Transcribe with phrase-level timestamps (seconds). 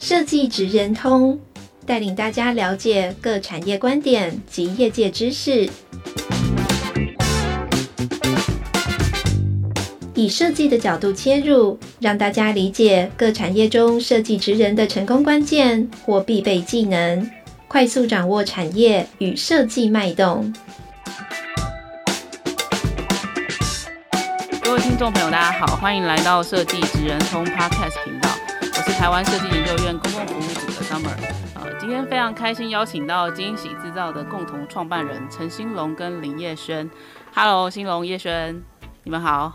[0.00, 1.38] 设计职人通，
[1.84, 5.68] 带领大家了解各产业观点及业界知识，
[10.14, 17.30] 以设计的角度切入，让大家理解各产业中设计职人的成功关键或必备技能，
[17.68, 20.50] 快速掌握产业与设计脉动。
[24.62, 28.30] 各位听众朋友，大家好，欢迎来到设计职人通 Podcast 频道，
[28.80, 31.14] 我是台湾设计研究院公共服务组的 Summer。
[31.54, 36.90] 呃，今天非常开心邀请到惊喜制造的共同创办人陈兴龙跟林叶轩。
[37.34, 38.58] Hello，兴龙、叶轩，
[39.04, 39.52] 你们好。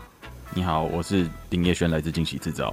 [0.54, 2.72] 你好，我是林叶轩，来自惊喜制造。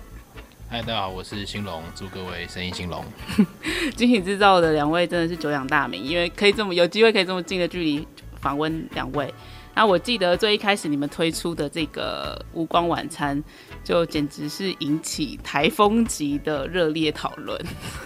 [0.69, 3.03] 嗨，大家好，我是兴龙，祝各位生意兴隆。
[3.97, 8.07] 惊喜制造的两位真的是久仰大名，因为可以这么有机会可以这么近的距离
[8.39, 9.33] 访问两位。
[9.75, 13.43] 那我记得最一开始你们推出的这个无光晚餐，
[13.83, 17.59] 就简直是引起台风级的热烈讨论，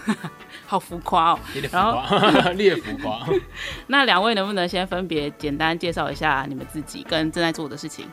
[0.66, 1.38] 好浮夸哦。
[1.70, 3.26] 然后烈浮夸。
[3.86, 8.06] 那两位能不能先分别简单介绍一下你们自己跟正在做的事情？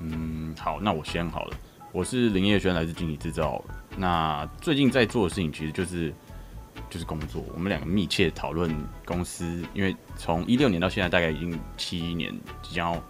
[0.00, 1.56] 嗯，好，那我先好了。
[1.92, 3.64] 我是林业轩，来自经理制造。
[3.96, 6.12] 那最近在做的事情其实就是。
[6.90, 8.70] 就是工作，我们两个密切讨论
[9.04, 12.30] 公司，因为从一六年到现在大概已经七年，
[12.62, 13.02] 即将要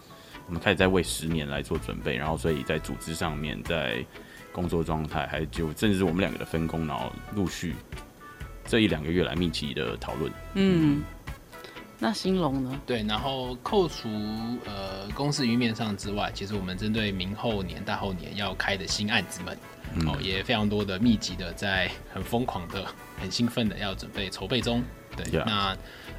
[0.47, 4.05] 我们开始在为十年来做准备，然后所以在组织上面，在
[4.53, 7.75] 工作状态，还就甚至是我们两个的分工，然后陆续
[8.65, 10.33] 这一两个月来密集的讨论。
[10.55, 11.03] 嗯，
[11.99, 12.81] 那兴隆呢？
[12.87, 14.09] 对，然后扣除
[14.65, 19.57] 呃公司云面上之外，其实我们针对明后年、大后年要开的新案子们。
[20.05, 22.85] 哦，也非常多的密集的，在很疯狂的、
[23.19, 24.83] 很兴奋的要准备筹备中。
[25.17, 25.75] 对.那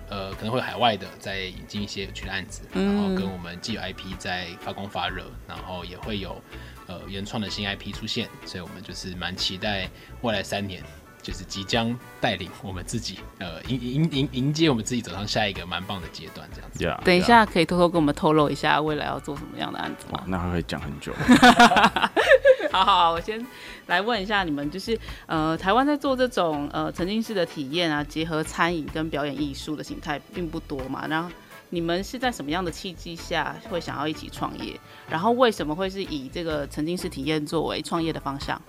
[0.10, 6.42] 呃可能会海外的在引进一些有趣的案子，然后跟我们既有 IP 在发光发热，然后也会有
[6.88, 9.90] 呃原创的新 IP 出现，所以我们就是蛮期待
[10.22, 10.84] 未来三年。
[11.20, 16.82] 就是即将带领我们自己，呃，迎迎迎迎接我们自己走上下一个蛮棒的阶段，这样子。
[16.86, 20.24] Yeah, 等一下可以偷偷跟我们透露一下未来要做什么样的案子吗？
[20.26, 21.12] 那还会讲很久。
[22.72, 23.46] 好 好，我先
[23.88, 31.08] 来问一下你们，就是呃，台湾在做这种呃沉浸式的体验啊，结合餐饮跟表演艺术的形态并不多嘛。
[31.08, 31.30] 然后
[31.70, 34.80] 你们是在什么样的契机下会想要一起创业？
[35.10, 38.62] 然后为什么会是以这个沉浸式体验作为创业的方向？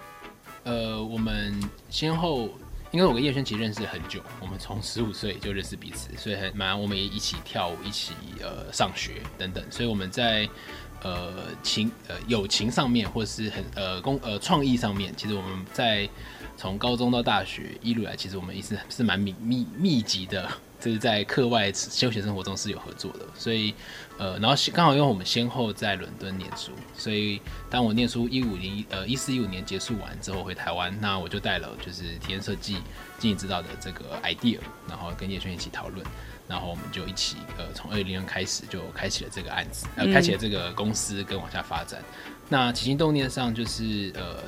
[0.65, 2.51] 呃，我们先后，
[2.91, 10.49] 因为我跟叶轩其实认识很久，我们从十五岁就认识彼此，所以很蛮，我们也一起跳舞，一起呃上学等等，所以我们在
[11.03, 16.09] 呃情呃友情上面，或是很呃工呃创意上面，其实我们在
[16.57, 20.49] 从高中到大学一路来，其实我们也是是蛮密密密集的。
[20.81, 23.75] 这是在课外休闲生活中是有合作的，所以，
[24.17, 32.77] 呃，然后刚好因为我们先后在伦敦念书，所以当我念书一五年呃一四一五年结束完之后回台湾，那我就带了就是体验设计、
[33.19, 36.07] 经营指导的这个 idea，然后跟叶轩一起讨论，
[36.49, 42.01] 然后我们就一起呃从二零年开始就开启了这个案子，呃，开启了这个公司跟往下发展。
[42.01, 44.45] 嗯、那起心动念上就是呃，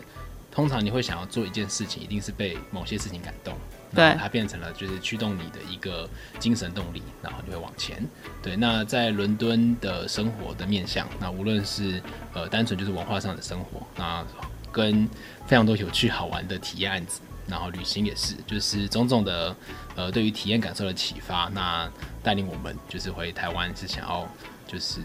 [0.51, 3.55] 通常你会想要做一件事情，一定是被某些事情感动。
[3.93, 8.01] 对，它变成了就是驱动你的一个精神动力，然后就会往前。
[8.41, 12.01] 对，那在伦敦的生活的面向，那无论是
[12.33, 14.25] 呃单纯就是文化上的生活，那
[14.71, 15.09] 跟
[15.45, 19.55] 非常多有趣好玩的体验案子，然后旅行也是，就是种种的
[19.97, 21.91] 呃对于体验感受的启发，那
[22.23, 24.27] 带领我们就是回台湾是想要
[24.67, 25.01] 就是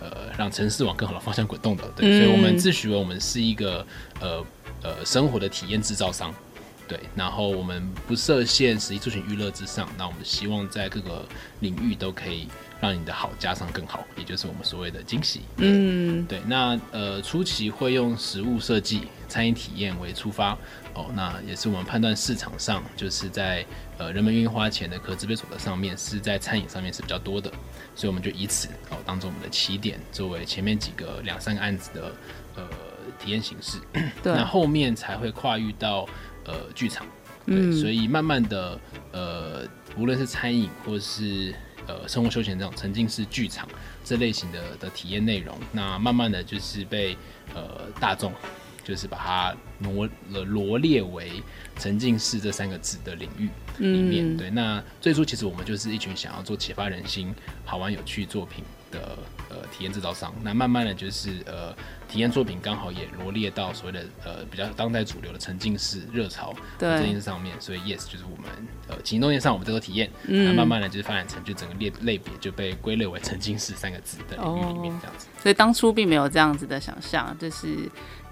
[0.00, 1.86] 呃让城市往更好的方向滚动的。
[1.94, 3.86] 对，嗯、所以我们自诩为我们是一个
[4.20, 4.44] 呃
[4.82, 6.34] 呃生活的体验制造商。
[6.88, 11.24] 对，然后我们不设限，实际出行娱乐之上，那我们希望在各个
[11.60, 12.48] 领域都可以
[12.80, 15.42] 让你的好加上更好，也就是我们所谓的惊喜。
[15.58, 20.52] 嗯，对，那呃初期会用实物设计、餐饮体验为出发，
[20.92, 23.64] 哦，那也是我们判断市场上就是在
[23.96, 27.50] 呃人们愿意花钱的可支配所得上面是在餐饮上面是比较多的，
[27.94, 32.12] 所以我们就以此哦当做我们的起点，作为前面几个两三个案子的
[32.56, 32.68] 呃
[33.18, 33.78] 体验形式。
[34.22, 36.06] 对，那后面才会跨域到。
[36.46, 37.06] 呃，剧场，
[37.44, 38.80] 对，嗯、所以慢慢的，
[39.12, 41.54] 呃，无论是餐饮或是
[41.86, 43.68] 呃生活休闲这种沉浸式剧场
[44.02, 47.14] 这类型的的体验内容，那慢慢的就是被
[47.54, 48.32] 呃大众
[48.90, 51.40] 就是把它罗了罗列为
[51.78, 53.48] 沉浸式这三个字的领域
[53.78, 54.34] 里面。
[54.34, 57.32] 嗯、对，那最初其实我们就是一群想要做启发人心、
[57.64, 59.16] 好玩有趣作品的
[59.48, 60.34] 呃体验制造商。
[60.42, 61.72] 那慢慢的就是呃
[62.08, 68.50] 体验作品刚好也罗列到所谓的呃比较当代主流的沉浸式热潮这件事上面，所以 Yes 就是我们
[68.88, 75.28] 呃行动线上我们这个体验，嗯，那慢慢的就是发展成就整个列类别就被归类为沉浸式三个字的领域里面这样子。
[75.28, 77.88] 哦，所以当初并没有这样子的想象，就是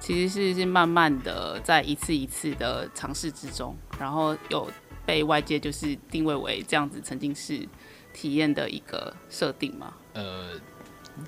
[0.08, 4.66] 其实是是慢慢的在一次一次的尝试之中，然后有。
[5.08, 7.66] 被外界就是定位为这样子沉浸式
[8.12, 9.94] 体验的一个设定吗？
[10.12, 10.50] 呃，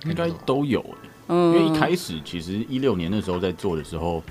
[0.05, 0.85] 应该都有，
[1.29, 4.23] 嗯，因为一开始其实一六年的时候在做的时候，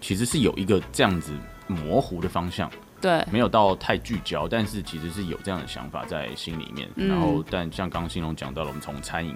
[0.00, 1.34] 其实是有一个这样子
[1.66, 6.88] 模糊的方向，对，没有到太聚焦，但是其实是有这样的想法在心里面。
[6.94, 9.34] 嗯、然后，但像刚刚欣荣讲到了，我们从餐饮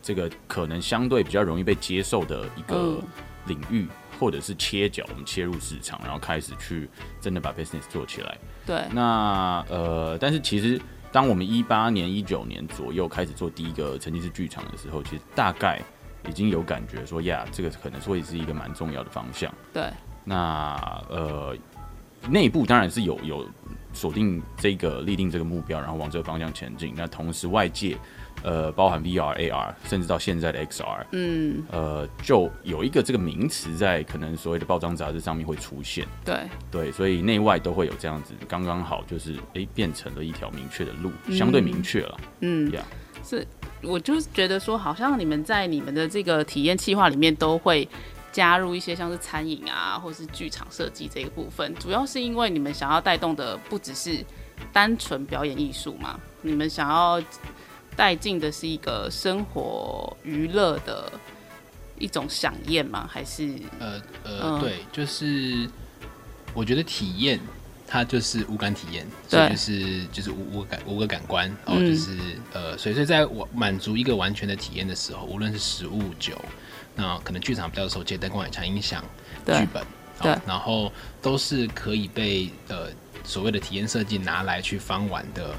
[0.00, 3.02] 这个可能相对比较容易被接受的一个
[3.46, 3.82] 领域。
[3.82, 3.88] 嗯
[4.18, 6.88] 或者是切角，我们切入市场，然后开始去
[7.20, 8.38] 真的把 business 做起来。
[8.64, 10.80] 对，那呃，但是其实
[11.12, 15.82] 当我们一八年、一九年左右开始做第一个沉浸式剧场的时候，其实大概
[16.26, 19.52] 已经有感觉说，呀，这个可能会是一个蛮重要的方向。
[19.70, 19.84] 对，
[20.24, 21.54] 那呃，
[22.30, 23.46] 内部当然是有有
[23.92, 26.94] 锁定这个立定这个目标，然后往这个方向前进。
[26.96, 27.98] 那同时外界。
[28.42, 36.42] 呃，包含 VR、AR，甚至到现在的 XR，嗯，呃，就有一个这个名词在可能所谓的报章杂志上面会出现，对。
[36.70, 42.82] 对，所以内外都会有这样子，刚刚好就是哎、欸，变成了一条明确的路，嗯、相对明确了，嗯，呀
[43.24, 43.46] Yeah，是，
[43.82, 47.88] 我就是觉得说，好像你们在你们的这个体验计划里面都会
[48.30, 54.24] 加入一些像是餐饮啊，或是剧场设计这一部分，主要是因为你们想要带动的不只是
[54.72, 57.20] 单纯表演艺术嘛，你们想要。
[57.96, 61.10] 带进的是一个生活娱乐的
[61.98, 63.08] 一种饗宴吗？
[63.10, 65.66] 还是呃呃，呃对，就是
[66.52, 67.40] 我觉得体验
[67.88, 72.18] 它就是五感体验，对所以就是就是五五感五个感官，然后、嗯、就是
[72.52, 76.36] 呃，所以所以在我满足一个完全的体验的时候，无论是食物酒，
[76.94, 79.02] 那可能剧场比较受接灯光、演唱、音响、
[79.46, 79.82] 剧本，
[80.20, 80.92] 对，然后
[81.22, 82.88] 都是可以被呃
[83.24, 85.54] 所谓的体验设计拿来去翻玩的。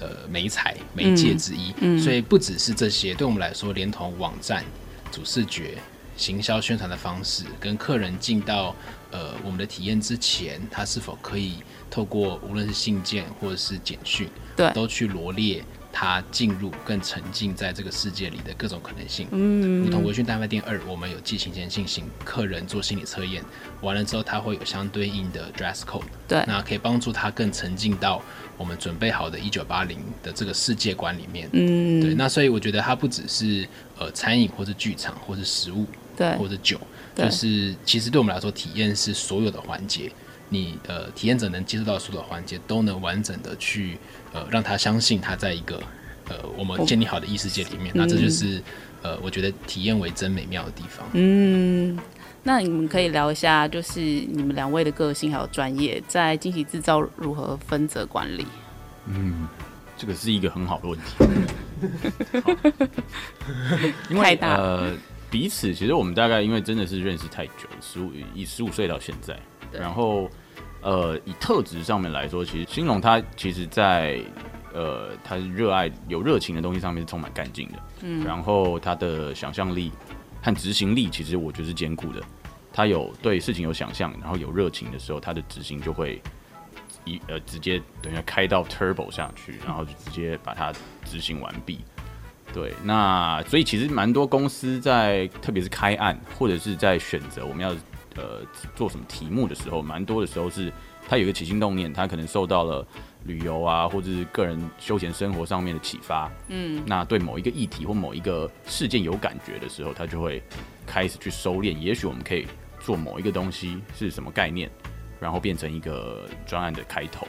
[0.00, 4.64] 呃，媒材媒介之一，嗯嗯、所以不只是这些，对我们来说，连同网站、
[5.10, 5.74] 主视觉、
[6.16, 8.74] 行销宣传的方式，跟客人进到
[9.10, 11.54] 呃我们的体验之前，他是否可以
[11.90, 15.64] 透过无论是信件或者是简讯，对，都去罗列
[16.00, 19.26] 他进入更沉浸在这个世界里的各种可能性。
[19.32, 23.42] 嗯，如同微醺大饭店二，我们有寄行前进行客人做心理测验，
[23.80, 28.22] 完了之后他会有相对应的 dress code，对，那可以帮助他更沉浸到。
[28.56, 33.66] 我们准备好的一九八零的这个世界观里面，嗯，对，那所以我觉得它不只是
[33.98, 35.84] 呃餐饮或者剧场或者食物，
[36.16, 36.80] 对，或者酒，
[37.14, 37.26] 对。
[37.26, 40.10] 就是其实对我们来说，体验是所有的环节，
[40.48, 43.98] 你呃体验者能接触到所有的环节，都能完整的去
[44.32, 45.82] 呃让他相信他在一个
[46.28, 48.58] 呃我们建立好的异世界里面，哦、那这就是、
[49.02, 51.98] 嗯、呃我觉得体验为真美妙的地方，嗯。
[52.44, 58.46] 那你们可以聊一下，就是你们两位的个性还有专业，在惊喜制造如何分责管理？
[59.06, 59.46] 嗯，
[59.98, 61.04] 这个是一个很好的问题。
[64.08, 64.54] 因为太大。
[64.54, 64.94] 呃，
[65.28, 69.38] 彼此其实我们大概因为真的是认识太久，十五以十五岁到现在，
[69.72, 70.30] 然后
[70.82, 74.20] 呃，以特质上面来说，其实兴隆他其实在
[74.72, 79.92] 呃，他热爱有热情的东西上面是充满干劲的，嗯，然后他的想象力。
[80.40, 82.22] 和执行力其实我觉得是兼顾的，
[82.72, 86.22] 他有对事情有想象，然后有热情的时候，他的执行就会
[87.04, 90.72] 一呃直接等于开到 turbo 下去，然后就直接把它
[91.04, 91.80] 执行完毕。
[92.54, 97.74] 对，那所以其实蛮多公司在特别是开案或者是在选择我们要
[98.18, 98.42] 呃
[98.74, 100.72] 做什么题目的时候，蛮多的时候是
[101.08, 102.86] 他有一个起心动念，他可能受到了。
[103.24, 110.40] 旅游啊，或者是个人休闲生活上面的启发，嗯，那对某一个议题或某一个事件有感觉的时候，他就会
[110.86, 111.76] 开始去收敛。
[111.76, 112.46] 也许我们可以
[112.80, 114.70] 做某一个东西是什么概念，
[115.20, 117.26] 然后变成一个专案的开头。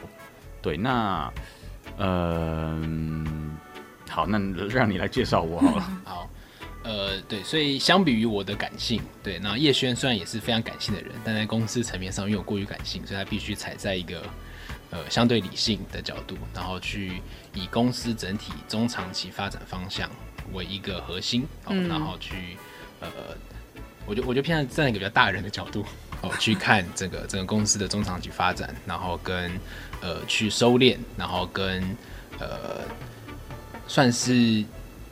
[0.62, 1.30] 对，那，
[1.98, 3.26] 嗯、
[4.06, 5.82] 呃，好，那让你来介绍我好了。
[6.04, 6.30] 好，
[6.82, 14.22] 呃，对，所以相比于我的感性，对，那叶轩虽然也是非常感性的人，但在公司层面上因为我过于感性，所以他必须踩在一个。
[14.92, 17.22] 呃，相对理性的角度，然后去
[17.54, 20.10] 以公司整体中长期发展方向
[20.52, 22.56] 为一个核心，哦，然后去
[22.98, 23.08] 呃，
[24.04, 25.86] 我就我就偏向站在一个比较大人的角度，
[26.22, 29.52] 哦，去看这个整个公司的中长期发展，然后跟
[30.00, 31.96] 呃去收敛，然后跟
[32.40, 32.80] 呃
[33.86, 34.64] 算是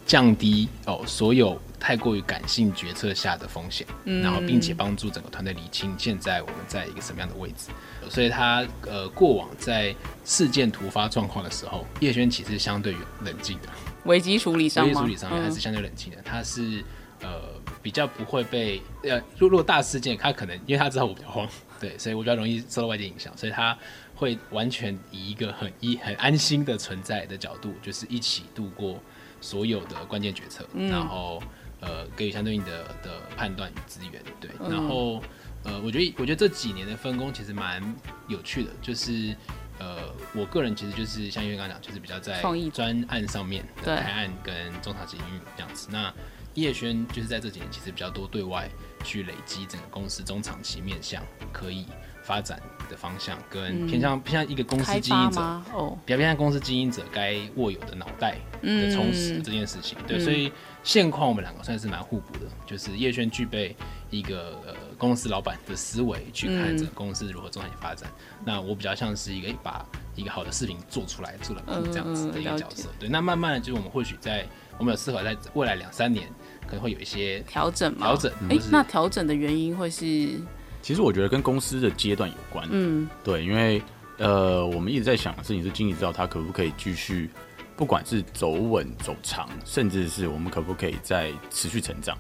[0.09, 1.57] 降低哦所有。
[1.81, 7.71] 太过于感性决策下的风险，嗯、然后并且帮助整个团队理清现在我们在一个什么样的位置。
[8.11, 13.69] 所以他呃过往在事件突发状况的时候，叶轩其实相对于冷静的，
[14.07, 16.21] 危机处理上危机处理上面还是相对冷静的。
[16.25, 16.83] 他是
[17.23, 17.43] 呃
[17.81, 21.49] 比较不会被呃，如果大事件，他可能因为他知道我比较慌，
[21.79, 23.79] 对，所以我比较容易受到外界影响，所以他
[24.17, 29.01] 会完全以一个很一很安心的存在的角度，就是一起度过
[29.41, 31.43] 所有的关键决策，嗯、然后
[31.81, 35.23] 呃给予相对应的的判断与资源，对，然后。
[35.65, 37.83] 呃，我觉得我觉得这几年的分工其实蛮
[38.29, 39.37] 有趣的，就是
[39.81, 42.41] 呃，我个人其实就是像因为刚刚讲，就是比较在
[42.73, 45.89] 专案上面的开案跟中长期营运这样子。
[45.91, 46.15] 那
[46.55, 48.71] 叶轩就是在这几年其实比较多对外
[49.03, 51.87] 去累积整个公司中长期面向可以
[52.23, 55.41] 发展的方向，跟偏向、嗯、偏向一个公司经营者，
[55.73, 59.97] 哦，比较偏向公司经营者该握有的脑袋的充实这件事情。
[60.01, 60.53] 嗯、对，所以
[60.83, 63.77] 现况我们两个算是蛮互补的，就是叶轩具备
[64.11, 64.75] 一个呃。
[64.99, 72.89] 公司老板的思维去看这个公司如何中长期发展，嗯、那我比较像是一个把一个好的视频做出来做了这样子的一个角色。
[72.89, 74.45] 嗯、对，那慢慢的，就是我们或许在
[74.77, 76.29] 我们有思考，在未来两三年
[76.67, 78.09] 可能会有一些调整嘛。
[78.09, 80.35] 调整，哎、嗯，那调整的原因会是？
[80.81, 82.67] 其实我觉得跟公司的阶段有关。
[82.71, 83.83] 嗯，对，因为
[84.19, 87.31] 呃，我们一直在想的事情是，经理知道他可不可以继续，
[87.77, 92.17] 不管是走稳走长，甚至是我们可不可以再持续成长。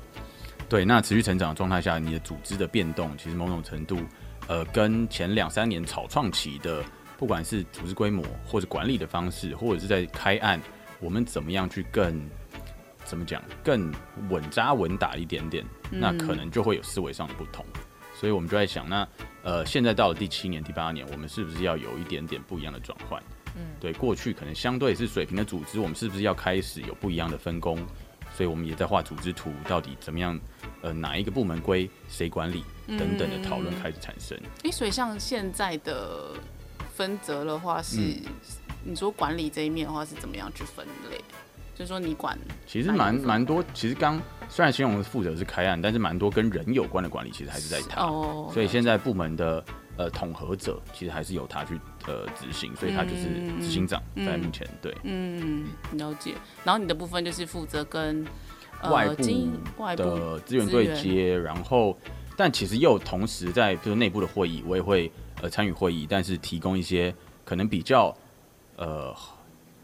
[0.69, 3.99] 对，那持续成长的状态下，你的组织的变动，其实某种程度，
[4.47, 6.85] 呃，跟前两三年草创期的，
[7.17, 10.61] 不管是组织规模或者管理的方式，或者是在开案，
[11.00, 12.21] 我们怎么样去更，
[13.03, 13.91] 怎么讲，更
[14.29, 17.65] 稳扎稳打一点点，那可能就会有思维上的不同。
[17.75, 17.81] 嗯、
[18.18, 19.06] 所以我们就在想，那
[19.44, 23.22] 呃，现在到了第七年、第八年，我们是不是要有一点点不一样的转换？
[23.54, 27.78] 嗯，对，过去可能相对是水平的组织，我们是不是要开始有不一样的分工？
[28.34, 30.38] 所以我们也在画组织图，到底怎么样？
[30.82, 34.37] 呃，哪一个部门归谁管理等等的讨论开始产生。
[34.64, 36.34] 哎、所以像现在的
[36.92, 41.18] 分责的话是，是、嗯、你说管理这一面的话是怎么样去分类？
[41.75, 43.64] 就是说你管，其实蛮蛮多。
[43.72, 48.02] 其实刚虽然形容负责是开案，但是蛮多跟人有关的管理，其实还是在他。
[48.05, 48.50] 哦。
[48.52, 49.64] 所以现在部门的
[49.97, 53.25] 呃统合者，其实还是由他去呃执行，所以他就是
[53.61, 54.97] 执行长在目前、嗯、对。
[55.02, 56.35] 嗯，了解。
[56.64, 58.26] 然后你的部分就是负责跟。
[58.88, 59.17] 外部
[59.97, 61.99] 的资源对接，然后，
[62.37, 65.11] 但其实又同时在就是内部的会议，我也会
[65.43, 67.12] 呃参与会议，但是提供一些
[67.45, 68.17] 可能比较
[68.76, 69.12] 呃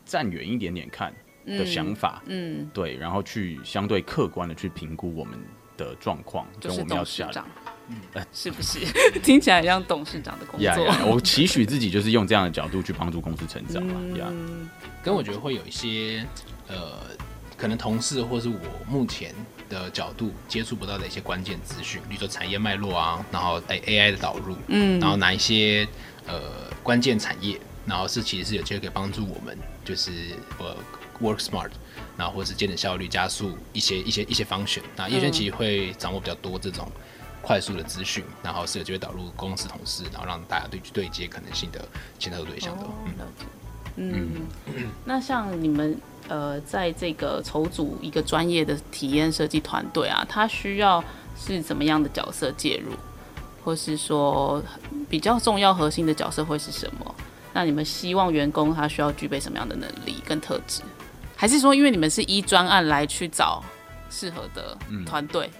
[0.04, 1.12] 站远一点点看
[1.46, 5.38] 的想法，嗯，嗯对，然后去相对客观的去评估我们
[5.76, 7.44] 的状况，跟我们要下的，
[7.88, 7.96] 嗯，
[8.32, 8.80] 是不是？
[9.22, 14.00] 听起来像董事长的工作？Yeah, yeah, 我期许自己就是用这样的角度去帮助公司成长嘛，
[15.02, 16.26] 跟我觉得会有一些
[16.68, 16.98] 呃。
[17.56, 18.58] 可能同事或是我
[18.88, 19.32] 目前
[19.70, 25.86] 的角度接触不到的一些关键资讯，比如说产业脉络啊，然后 AI 的导入，嗯，然后哪一些
[26.26, 26.42] 呃
[26.82, 30.10] 关键产业，然后是其实是有机会可以帮助我们，就是
[30.58, 30.76] 呃
[31.20, 31.70] work smart，
[32.16, 34.82] 然后或者是节省效率、加速一些一些一些 function。
[34.96, 36.90] 那叶轩其实会掌握比较多这种
[37.42, 41.84] 快速的资讯，然后是有机会导入公司同事，然后让大家对对接可能性的
[42.18, 42.84] 潜在对象的。
[43.96, 44.28] 嗯嗯，
[44.66, 45.96] 嗯 那像你们。
[46.26, 51.04] 呃，在这个筹组一个专业的体验设计团队啊，他需要
[51.38, 52.92] 是怎么样的角色介入，
[53.62, 54.62] 或是说
[55.06, 57.14] 比较重要核心的角色会是什么？
[57.52, 60.80] 那你们希望员工他需要具备什么样的能力跟特质？
[61.44, 63.62] 还是说，因为你们是依专案来去找
[64.08, 65.50] 适合的团队？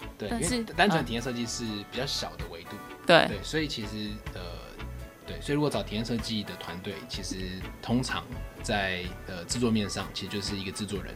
[0.00, 1.62] 嗯，对，但是单纯体验设计是
[1.92, 2.70] 比较小的维度，
[3.06, 3.28] 对。
[3.28, 4.40] 对，所以其实呃。
[5.26, 8.24] 对，所以如果找体验设计的团队，其实通常
[8.62, 11.14] 在呃制作面上，其实就是一个制作人，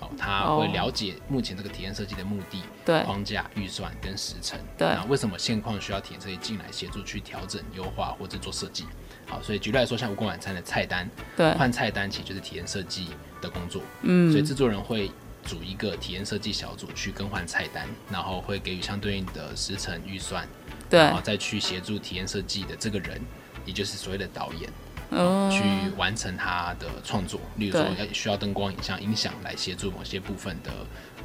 [0.00, 3.04] 哦，他会了解目前这个体验设计的目的、对。
[3.04, 8.86] 框架、预算跟时程，对，那为什么现况需要体验设计进来协助去调整、优化或者做设计？
[9.26, 13.08] 好，所以举例来说，像无功晚餐的菜单，对，换菜单其实就是体验设计
[13.40, 15.10] 的工作，嗯，所以制作人会
[15.44, 20.46] 组一个体验设计小组去更换菜单，然后会给予相对应的时程、预算，
[20.90, 23.20] 对，然后再去协助体验设计的这个人。
[23.64, 24.68] 也就是所谓的导演，
[25.10, 25.62] 嗯，去
[25.96, 30.72] 完成他的创作，例如说要需要灯光、影像、音响来协助某些部分的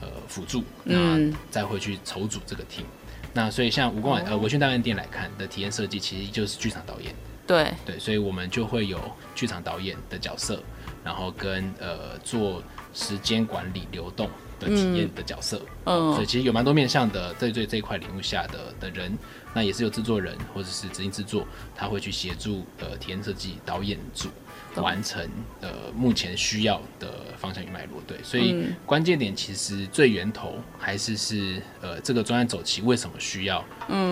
[0.01, 2.83] 呃辅助，嗯，那再会去筹组这个 team。
[3.33, 7.11] 那所以像吴公晚呃维宣大饭店来看的体验设计，其实就是剧场导演，
[7.47, 7.73] 对。
[7.85, 8.99] 对，所以我们就会有
[9.33, 10.61] 剧场导演的角色，
[11.03, 12.61] 然后跟呃做
[12.93, 19.17] 时间管理流动的体验的角色，嗯，所以其实有蛮多面向的，在对这一块领域下的的人。
[19.53, 21.43] 那也是有制作人或者是执行制作，
[21.75, 24.29] 他会去协助呃体验设计导演组，
[24.81, 25.27] 完成
[25.61, 28.01] 呃目前需要的方向与脉络。
[28.07, 33.63] 对，所以关键点其实最源头还是是呃这个专案走期为什么需要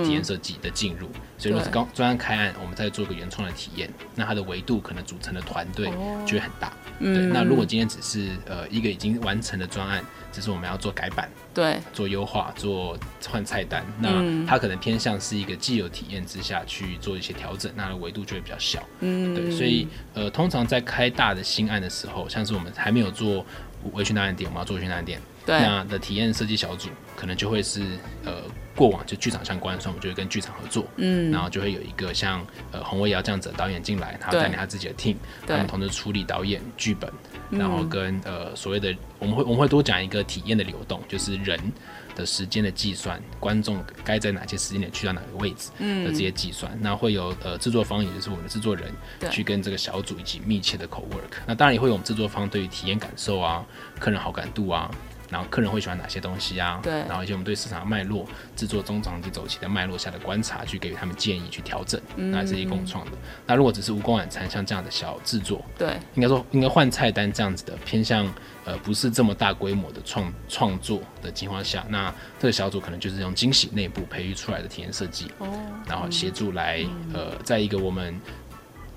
[0.04, 1.10] 体验设计的进入。
[1.38, 5.92] 所以如果是刚专案开案，我们再做个原创的体验，那它的维度可能组成的团队
[6.26, 6.72] 就会很大。
[7.00, 10.04] 对，那如果今天只是呃一个已经完成的专案，
[10.36, 18.84] 只是我们要做改版，对，做优化，做换菜单，那它可能偏向是一个既有体验之下去做一些调整，那的维度就会比较小。
[19.00, 23.46] 嗯，对，所以呃，通常在开大的新案的时候，像是我们还没有做
[23.94, 27.82] 微醺档案店，我们要做微醺档案店，对，那的体验设计小组可能就会是
[28.26, 28.44] 呃。
[28.76, 35.16] 过往就剧场相关，所以我们就会跟剧场合作，嗯，然后就会有一个像呃洪维瑶这样子的导演进来，他带领他自己的 team，
[35.48, 37.10] 他们同时处理导演剧本，
[37.50, 41.60] 然后跟呃所谓的我们会我们会多讲一个体验的流动，就是人
[42.16, 48.92] 的时间的计算，观众该在哪些时间点去到哪个位置的这些计算，嗯、那会有呃制作方也就是我们的制作人
[49.32, 53.66] 去跟这个小组以及密切的 co work，那当然也会有我们制作方对于体验感受啊、
[54.00, 54.90] 客人好感度啊。
[55.30, 56.80] 然后客人会喜欢哪些东西啊？
[56.84, 63.12] 对，然后一些我们对市场的脉络、制作中长期走期的脉络下的观察，去给予他们建议去调整，那是一共创的。
[63.14, 63.18] 嗯、
[63.48, 68.32] 那如果只是无功晚餐像这样的小制作，对，应该说应该换菜单这样子的偏向
[68.66, 75.48] 呃不是这么大规模的创创作的情况下，那这个小组可能就是用惊喜内部培育出来的体验设计，哦，
[75.88, 78.20] 然后协助来、嗯、呃在一个我们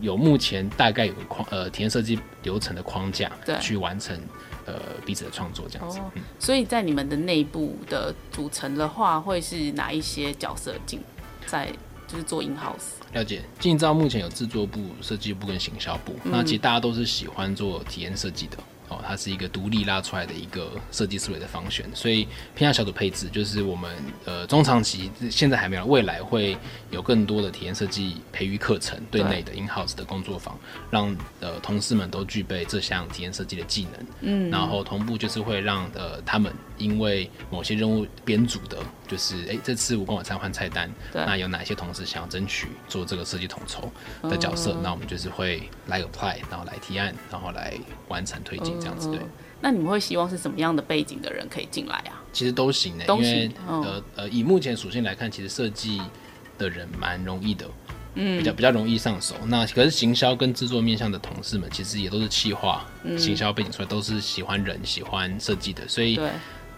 [0.01, 4.21] 有目前大概有个框呃体验设计流程的框架，对，去完成。
[4.69, 11.01] 呃，彼此的创作这样子，哦嗯、所以在你们的内部的组成的话，会是哪一些角色进
[11.47, 11.73] 在，
[12.07, 13.01] 就是做 in house？
[13.15, 18.59] 了解，经营之道目前有制作部、设计部跟行销部，嗯、那其实大家都是喜欢做体验设计的。
[18.89, 26.57] 哦，它是一个独立拉出来的一个设计思维的方选，所以偏向小组配置，就是我们呃中长期现在还没有，未来会
[26.91, 30.59] 有更多的体验设计培育课程，对内的 in house 的工作坊，
[30.91, 43.91] 让呃同事们都具备这项体验设计的技能，嗯，然后同步就是会让呃他们因为某些任务编组的，就是哎、欸、这次我跟我餐换菜单，那有哪些同事想要争取做这个设计统筹
[44.29, 47.73] 的角色，那、嗯、我们就是会来 apply，然后来提案，然后来
[48.09, 48.79] 完成推进。
[48.79, 49.19] 这样子对，
[49.61, 52.23] 那你们会希望是什么样的背景的人可以进来啊？
[52.33, 56.01] 其实都行的，因为呃呃，以目前属性来看，其实设计
[56.59, 57.67] 的人蛮容易的，
[58.15, 59.35] 嗯，比较比较容易上手。
[59.47, 62.87] 那可是行销跟制作面向的同事们，其实也都是企划、
[63.17, 66.21] 行销背景出来，都是喜欢人、喜欢设计的，所以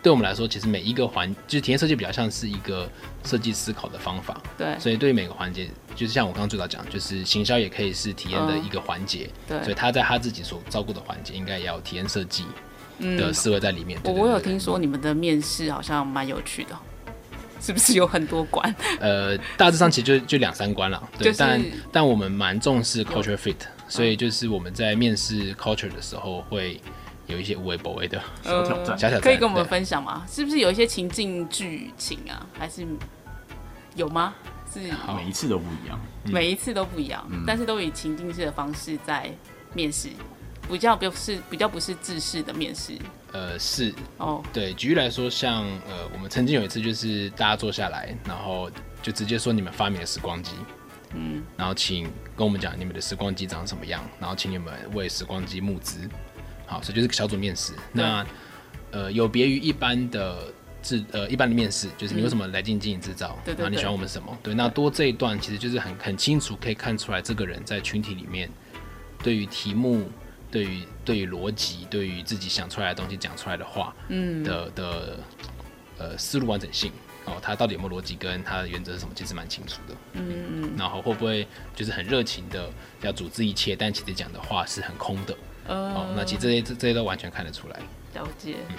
[0.02, 0.10] 对。
[0.10, 2.88] 我们来说，其实每一个环就是体验设计比较像是一个
[3.24, 4.40] 设计思考的方法。
[4.58, 9.30] 对，所以对于每个环节，就是像我刚刚最早讲，就是行销也可以是体验的一个环节。
[9.46, 12.44] 对，所以他在他自己所照顾的环节，应该也要体验设计
[12.98, 14.00] 的思维在里面。
[14.04, 16.76] 我我有听说你们的面试好像蛮有趣的，
[17.60, 18.74] 是不是有很多关？
[19.00, 21.02] 呃，大致上其实就就两三关了。
[21.18, 26.80] 对，但但我们蛮重视 culture fit，所以就是我们在面试 culture 的时候会。
[27.30, 30.24] 有一些无微不微的小挑战，小挑战可以跟我们分享吗？
[30.28, 32.46] 是不是有一些情境剧情啊？
[32.58, 32.86] 还是
[33.94, 34.34] 有吗？
[34.72, 34.80] 是
[35.16, 39.28] 每一次都不一样，每一次都不一样，但是都以情境式的方式在
[39.74, 40.08] 面试，
[40.70, 42.96] 比较不是比较不是制式的面试。
[43.32, 48.70] 呃，是哦，对，举例来说，像呃，我们曾经有一次就是大家坐下来，然后
[49.02, 50.52] 就直接说你们发明了时光机，
[51.14, 52.04] 嗯，然后请
[52.36, 56.08] 跟我们讲你们的时光机长什么样，然后请你们为时光机募资。
[56.70, 57.72] 好，所以就是小组面试。
[57.92, 58.24] 那
[58.92, 63.36] 呃，有别于一般的制呃一般的面试，就是你为什么来进经营制造？
[63.44, 64.38] 对，然后你喜欢我们什么？
[64.40, 68.48] 对，那多这一段其实就是很很清楚可以看出来，这个人在群体里面
[69.20, 70.08] 对于题目、
[70.48, 75.18] 对于对于逻辑、对于自己想出来的东西讲出来的话，嗯的的
[75.98, 76.92] 呃思路完整性
[77.24, 79.94] 哦，他到底有没有逻辑跟他的原则是什么，其实蛮清楚的。
[80.12, 80.72] 嗯嗯。
[80.78, 82.70] 然后会不会就是很热情的
[83.02, 85.36] 要组织一切，但其实讲的话是很空的？
[85.68, 87.76] 哦，那其实这些这这些都完全看得出来。
[88.14, 88.56] 了解。
[88.68, 88.76] 嗯、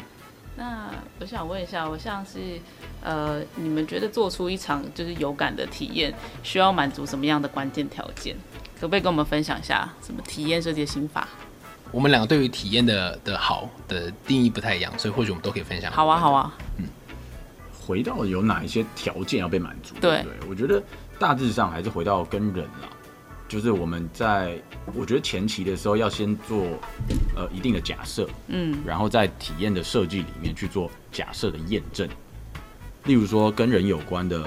[0.56, 0.90] 那
[1.20, 2.60] 我想问一下，我像是
[3.02, 6.14] 呃，你们觉得做出一场就是有感的体验，
[6.44, 8.36] 需要满足什么样的关键条件？
[8.80, 11.28] 可不可以跟我们分享一下什么体验设计的心法？
[11.92, 15.92] 我们两个对于体验的的好的定义不太一样，所以或许我们都可以分享。
[15.92, 16.54] 好啊，好啊。
[16.78, 16.86] 嗯。
[17.84, 19.96] 回到有哪一些条件要被满足？
[20.00, 20.82] 对，对，我觉得
[21.20, 22.88] 大致上还是回到跟人啦。
[23.52, 24.58] 就是我们在，
[24.96, 26.68] 我觉得前期的时候要先做
[27.36, 32.08] 呃一定的假设，嗯，然后在体验的设计里面去做假设的验证。
[33.04, 34.42] 例如说跟人有关的，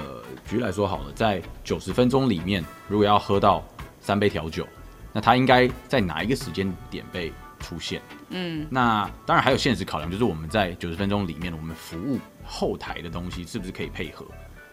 [0.49, 3.63] 举例来说好了，在九十分钟里面，如果要喝到
[4.01, 4.67] 三杯调酒，
[5.13, 8.01] 那它应该在哪一个时间点被出现？
[8.29, 14.25] 嗯，那当然还有现实考量，就是我们在九十分钟里面，我们服务后台的东西是不是可以配合？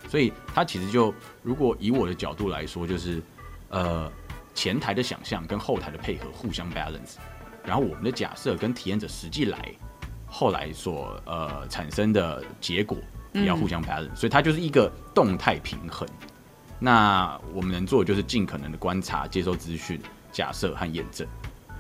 [0.09, 3.23] 所以它其实就，如果以我的角度来说，就是
[3.68, 4.11] 呃。
[4.55, 7.17] 前台的想象跟后台的配合互相 balance，
[7.65, 9.59] 然后我们的假设跟体验者实际来
[10.27, 12.99] 后来所呃产生的结果
[13.33, 16.09] 也要互相 balance，、嗯、所以它就是一个动态平衡。
[16.79, 20.01] 那我们能做的就是尽可能的观察、接收资讯、
[20.33, 21.27] 假设和验证。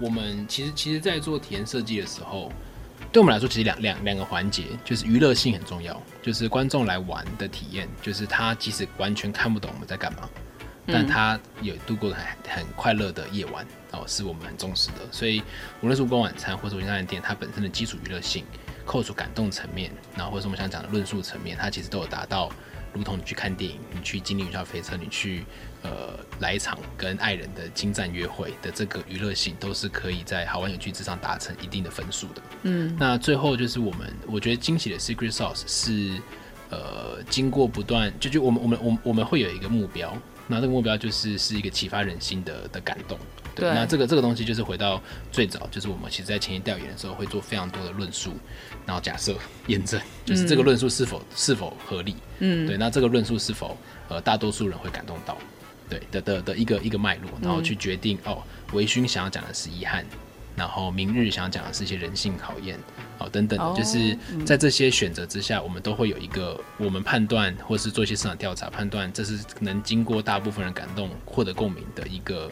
[0.00, 2.50] 我们其实其实，在做体验设计的时候，
[3.12, 10.28] 对我们来说，其实两两两个环节，就是娱乐性很重要，就是观众来玩的体验，就是他即使完全看不懂我们在干嘛。
[10.86, 14.96] 但他有度过很很快乐的夜晚哦，是我们很重视的。
[15.12, 15.40] 所以
[15.80, 18.44] 无论是无光晚餐或者无线店，它本身的基础娱乐性，
[18.84, 22.50] 扣除感动层面，然后或者是我们想讲的论述层面，它其实都有达到，
[22.92, 25.44] 如同你去看电影，你去经历云霄飞车，你去
[25.82, 32.42] 呃来一场跟爱人的精湛约会的这个娱乐性，都是可以在好玩有趣之上达成一定的分数的。
[32.62, 36.20] 嗯，那最后就是我们我觉得惊喜的 secret sauce 是
[36.70, 40.12] 呃经过不断，就就我们我们我们我们会有一个目标。
[40.52, 43.18] 那这个目标就是是一个启发人心的的感动，
[43.54, 43.70] 对。
[43.70, 48.34] 对那这个这个东西就是回到最早，就是我们其实在前期调研的时候会做非常多的论述，
[48.84, 49.34] 然后假设
[49.68, 52.76] 验证，就是这个论述是否、嗯、是否合理，嗯，对。
[52.76, 53.76] 那这个论述是否
[54.08, 55.38] 呃大多数人会感动到，
[55.88, 60.04] 对的的的一个一个脉络，然后去决定、嗯、哦，维勋想要讲的是遗憾。
[60.56, 62.78] 然后明日想讲的是一些人性考验，
[63.18, 72.50] 哦等等的，就是在这些选择之下，我们都会有一个我们判断或是做一些市场调查，判断这是能经过大部分人感动、获得共鸣的一个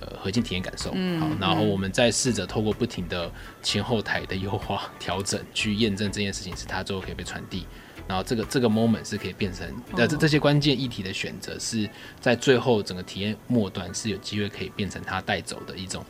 [0.00, 0.90] 呃核心体验感受。
[0.90, 3.30] 好，然后我们再试着透过不停的
[3.62, 7.66] 前后台的优化调整，去验证这件事情是它最后可以被传递。
[8.08, 16.04] 然后这个这个 moment 是可以变成呃这这些关键议题的选择，是在最后整个体验末端是有机会可以变成它带走的一种。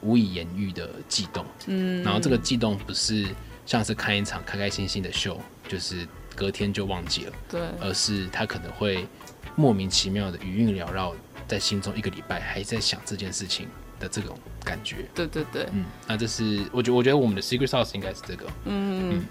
[0.00, 3.26] 无以言喻的悸动，嗯，然后这个悸动不是
[3.64, 9.06] 像是看一场开开心心的秀，就是隔天就忘记了，对，而是他可能会
[9.54, 11.14] 莫名其妙的余韵缭绕
[11.48, 19.10] 在心中一个礼拜，还在想这件事情的这种感觉，对对对，嗯，那这是我觉得我觉得我们的 secret sauce 应该是这个，嗯。
[19.10, 19.26] 嗯。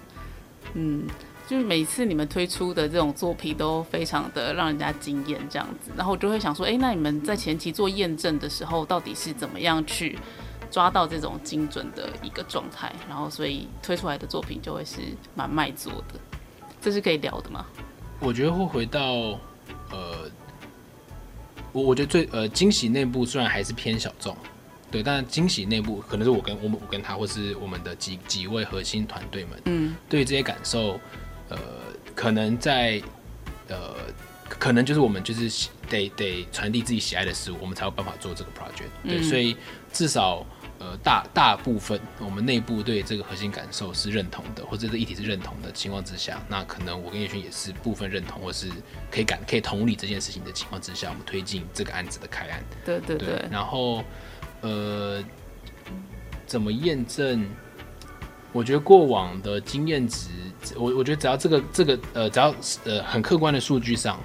[0.74, 1.06] 嗯，
[1.46, 10.18] 就是每次你们推出的这种作品都非常的让人家惊艳，这样子，然后我就会想说，哎，那你们在前期做验证的时候，到底是怎么样去？
[10.70, 15.00] 抓到这种精准的一个状态，然后所以推出来的作品就会是
[15.34, 16.20] 蛮卖座的，
[16.80, 17.64] 这是可以聊的吗？
[18.18, 19.38] 我觉得会回到
[19.90, 20.30] 呃，
[21.72, 24.36] 我我觉得最呃惊喜内部虽然还是偏小众，
[24.90, 30.98] 对，但惊喜内部可能是我跟我们我跟他或是我们的几几位核心团队们，嗯，对这些感受，
[31.48, 31.58] 呃，
[32.14, 33.02] 可能在
[33.68, 33.94] 呃，
[34.48, 39.56] 可能就是我们就是得得传递自己喜爱的事物，我们才有办法做这个 project，对，嗯，所以
[39.92, 40.44] 至少。
[40.78, 48.68] 呃，大大部分我们内部对这个核心感受是认同的，或者这个议题是认同的情况之下，那可能我跟叶轩也是部分认同，或是
[49.10, 52.62] 可以感可以同理这件事情的情况之下，我们推进这个案子的开案。
[52.84, 53.16] 对对。
[53.16, 54.04] 对然后，
[54.60, 55.24] 呃，
[56.46, 57.48] 怎么验证？
[58.52, 60.28] 我觉得过往的经验值，
[60.76, 64.18] 我我觉得只要这个这个呃，只要呃很客观的数据上，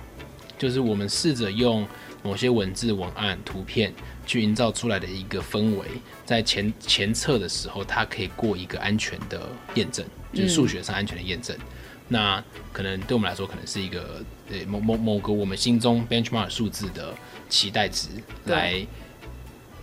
[0.57, 1.85] 就是我们试着用
[2.23, 3.93] 某些文字、文案、图片。
[4.25, 5.85] 去营造出来的一个氛围，
[6.25, 11.55] 在前前测的时候，它可以过一个安全的验证，就是数学上安全的验证。
[11.57, 11.61] 嗯、
[12.07, 17.13] 那可能对我们来说，可能是一个呃某某某个我们心中 benchmark 数字的
[17.49, 18.09] 期待值，
[18.45, 18.85] 来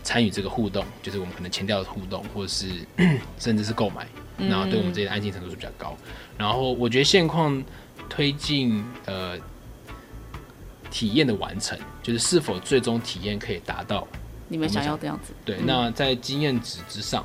[0.02, 2.86] 参与这个互动，就是我们可能前调的互动，或者是
[3.38, 4.06] 甚至是购买，
[4.38, 5.96] 然后对我们这些的安心程度是比较高。
[6.38, 7.62] 然后我觉得现况
[8.08, 9.36] 推进呃
[10.90, 14.06] 体验的完成，就是是否最终体验可以达到。
[14.48, 15.32] 你们想要这样子？
[15.44, 17.24] 对，嗯、那在经验值之上，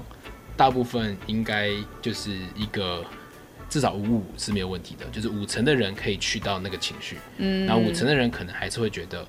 [0.57, 3.03] 大部分应该就是一个
[3.69, 9.25] 至少五五是没有问题的，就是五成的人可以去到那个情绪，嗯，然后五成的人可能还是会觉得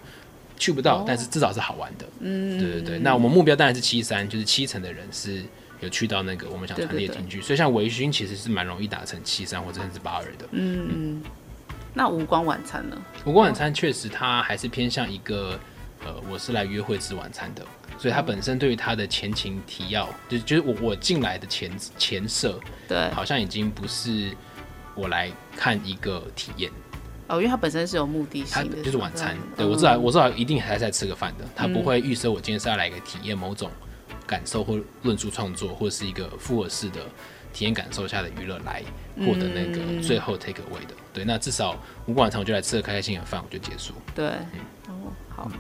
[0.59, 2.99] 去不到，哦、但是至少是好玩的，嗯，对对对。
[2.99, 5.43] 那我们目标当然是七三，就是七成的人是
[5.81, 11.23] 有去到那个我们想传递的情绪，所以像微醺其实是蛮容易达成七三或者甚至八二的，嗯嗯。
[11.95, 13.01] 那无光晚餐呢？
[13.25, 15.59] 无光晚餐确实它还是偏向一个。
[16.07, 17.65] 呃，我是来约会吃晚餐的，
[17.97, 24.37] 所以他本身对于他的前情提要，就就是我我进来的前前设，对，好像已经不是
[24.95, 26.71] 我来看一个体验。
[27.29, 33.71] 哦，因为他本身是有目的性的，就是晚餐，对，我至少我至少一定还是在吃个饭的，他不会预设我今天是要来一个体验某种
[34.27, 37.01] 感受或论述创作，或是一个复合式的
[37.55, 38.83] 体验感受下的娱乐来
[39.21, 45.51] 获得那个最后 take away 的，对，那至少无光晚餐我就来吃个开开心心的饭，我就结束，对，嗯，哦，好。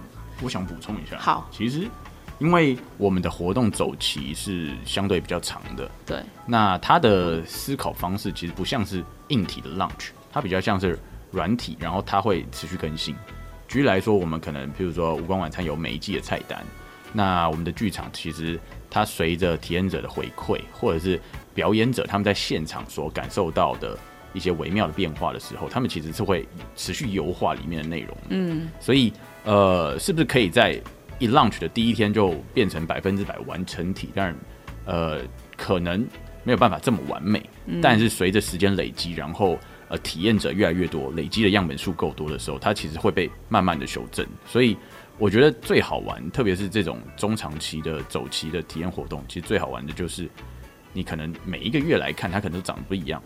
[0.42, 1.88] 我想补充一下，好，其实
[2.38, 10.98] 因为我们的活动周期是相对比较长的，对，那它的思考方式其实不像是硬体的 launch，它比较像是
[11.30, 13.14] 软体，然后它会持续更新。
[13.68, 16.64] 举例来说，我们可能譬如说无光晚餐有每一季的菜单，
[17.12, 18.58] 那我们的剧场其实
[18.90, 21.20] 它随着体验者的回馈，或者是
[21.54, 23.98] 表演者他们在现场所感受到的
[24.32, 28.16] 一些微妙的变化的时候，他们其实是会持续优化里面的内容。
[28.28, 29.12] 嗯，所以
[29.44, 30.80] 呃，是不是可以在
[31.18, 34.10] 一 launch 的第一天就变成百分之百完成体？
[34.14, 34.36] 当然，
[34.84, 35.20] 呃，
[35.56, 36.06] 可能
[36.42, 37.42] 没有办法这么完美。
[37.80, 44.26] 但是随着时间累积，然后呃，体验者越来越多，累积的样本数够多的时候，它其实会被慢慢的修正。
[44.46, 44.76] 所以
[45.18, 50.28] 我觉得最好玩，特别是这种中长期的走期的体验活动，其实最好玩的就是
[50.92, 53.22] 你可能每一个月来看，它可能都长得不一样，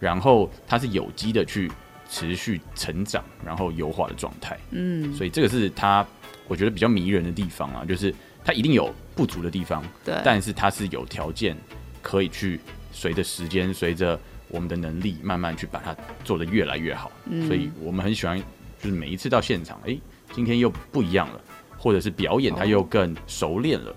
[0.00, 1.70] 然后它是有机的去
[2.12, 4.58] 持续成长，然后优化的状态。
[4.70, 6.06] 嗯，所以这个是它
[6.46, 11.56] 我觉得比较迷人的地方啊，就是它一定有不足的地方，对，但是它是有条件
[12.02, 12.60] 可以去
[12.92, 18.38] 随着时间，随着我们的能力慢慢去把它做得越来越好，嗯，所以我们很喜欢，
[18.78, 19.96] 就是每一次到现场，哎，
[20.34, 21.40] 今天又不一样了，
[21.78, 23.96] 或者是表演它又更熟练了，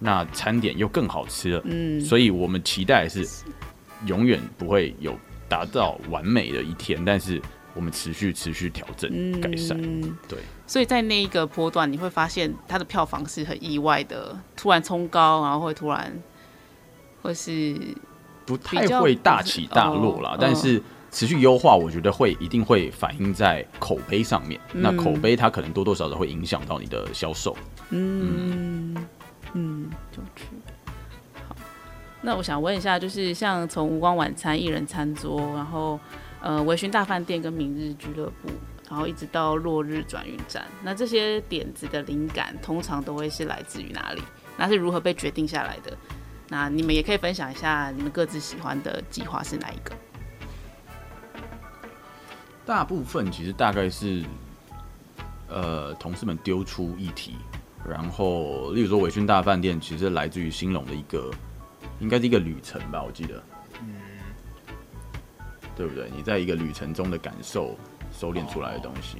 [0.00, 3.24] 那餐点又更好吃了，嗯，所以我们期待是
[4.06, 5.16] 永远不会有
[5.48, 7.40] 达到完美的一天，但是
[7.74, 9.80] 我们持续持续调整改善，
[10.28, 16.12] 对，所以在那一个波段，你会发现它的票房是很意外的，突然冲高，然后会突然
[17.22, 17.76] 或是。
[18.46, 24.58] 不太会大起大落啦，但是持续优化，我觉得会一定会反映在口碑上面。
[24.72, 27.54] 嗯、那口碑它可能多多少少会影响到你的销售。
[27.90, 28.96] 嗯
[29.52, 30.46] 嗯，就去。
[32.20, 35.98] 那我想问一下，就是像从无光晚餐、一人餐桌，然后
[36.40, 38.48] 呃微醺大饭店跟明日俱乐部，
[38.90, 44.22] 然后一直到落日转运站，那这些点子的灵感通常都会是来自于哪里？
[44.56, 45.96] 那是如何被决定下来的？
[46.48, 49.94] 那你们也可以分享一下你们各自喜欢的计划是哪一个？
[52.66, 54.24] 大部分其实大概是，
[55.48, 57.36] 呃，同事们丢出议题，
[57.88, 61.30] 然后例如说微醺大饭店，其实来自于兴隆的一个，
[62.00, 63.42] 应该是一个旅程吧，我记得，
[63.80, 63.94] 嗯，
[65.76, 66.10] 对不对？
[66.16, 67.76] 你在一个旅程中的感受，
[68.12, 69.18] 收敛出来的东西。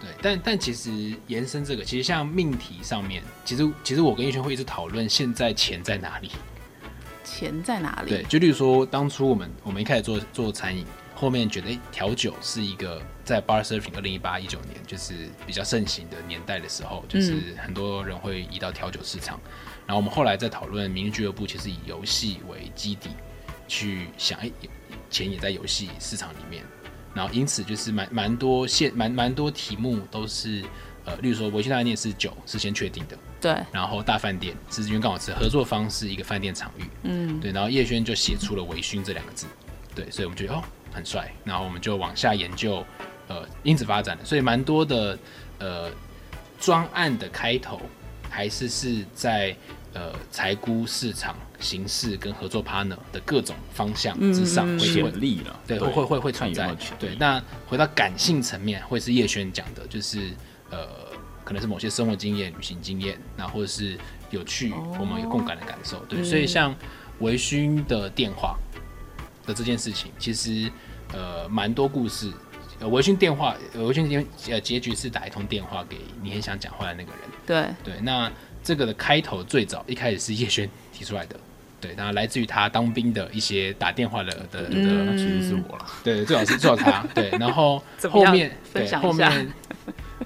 [0.00, 6.30] 对，但但其实延伸这个，其实像命题上面，其实其实我跟叶轩会一直讨论，现在钱在哪里？
[7.24, 8.10] 钱在哪里？
[8.10, 10.84] 对，就例如说，当初我们我们一开始做做餐饮，
[11.14, 15.14] 后面觉得哎，调酒是一个在 bar surfing 二零一八一九年就是
[15.46, 19.40] 比较盛行的年代的时候，就是很多人会移到调酒市场。
[19.44, 19.50] 嗯、
[19.86, 23.10] 然后我们后来在讨论明日俱乐部，其实以游戏为基底
[23.68, 24.50] 去想，哎，
[25.10, 26.64] 钱也在游戏市场里面。
[27.14, 30.64] 然后因此就是蛮蛮多现蛮蛮多题目都是
[31.04, 33.56] 呃，例如说维新大饭店是酒是先确定的，对。
[33.70, 37.52] 然后大饭店是因为刚好是合作方是一个饭店场域，嗯，对。
[37.52, 39.46] 然后叶轩就写出了微醺这两个字，
[39.94, 42.84] 对，所以我们觉得哦很帅，然后我们就往下研究，
[43.28, 44.24] 呃，因此发展的。
[44.24, 45.16] 所以蛮多的
[45.60, 45.88] 呃
[46.58, 47.80] 专案的开头
[48.28, 49.56] 还是是在。
[49.94, 56.76] 呃，财估市场形势跟合作 partner 的各种方向之上会会力了，对，会会会会存在。
[56.98, 60.32] 对，那回到感性层面，会是叶轩讲的，就是
[60.68, 60.88] 呃，
[61.44, 63.96] 可能是某些生活经验、旅行经验，那或者是
[64.30, 66.04] 有趣，我们有共感的感受。
[66.06, 66.74] 对，所以像
[67.20, 68.58] 微醺的电话
[69.46, 70.68] 的这件事情，其实
[71.12, 72.32] 呃蛮多故事。
[72.80, 77.20] 呃，微醺电话，微醺结呃结局是打一通电话给你很想讲话的那个人。
[77.46, 78.28] 对对，那。
[78.64, 81.36] 这个的开头最早一开始是叶轩提出来的，
[81.80, 89.28] 对，然后来自于他当兵的一些打电话的的的，嗯、其实是我了，对，最好是最好他，对，然后后面 对后面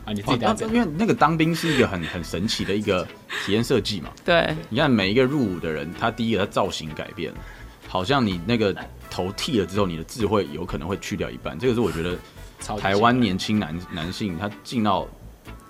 [0.04, 3.04] 啊，你自己讲讲，因为那个当兵是一个很 很神奇的一个
[3.44, 7.38] 体验设计嘛，对，你看每一个入伍的人，他第一个他造型改变了，
[7.88, 8.72] 好像你那个
[9.10, 12.16] 头剃了之后，你的智慧有可能会去掉一半，这个是我觉得
[12.78, 15.08] 台湾年轻男男性他进到。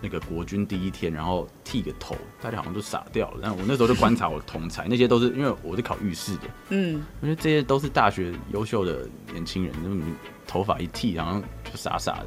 [0.00, 3.40] 那个国军第一天，然后剃个头，大家好像都傻掉了。
[3.42, 10.04] 但我那时候就观察我的同才，那些都是因为我是考预试的，嗯，我觉得这些都是大学优秀的年轻人，那么
[10.46, 12.26] 头发一剃，然后就傻傻的。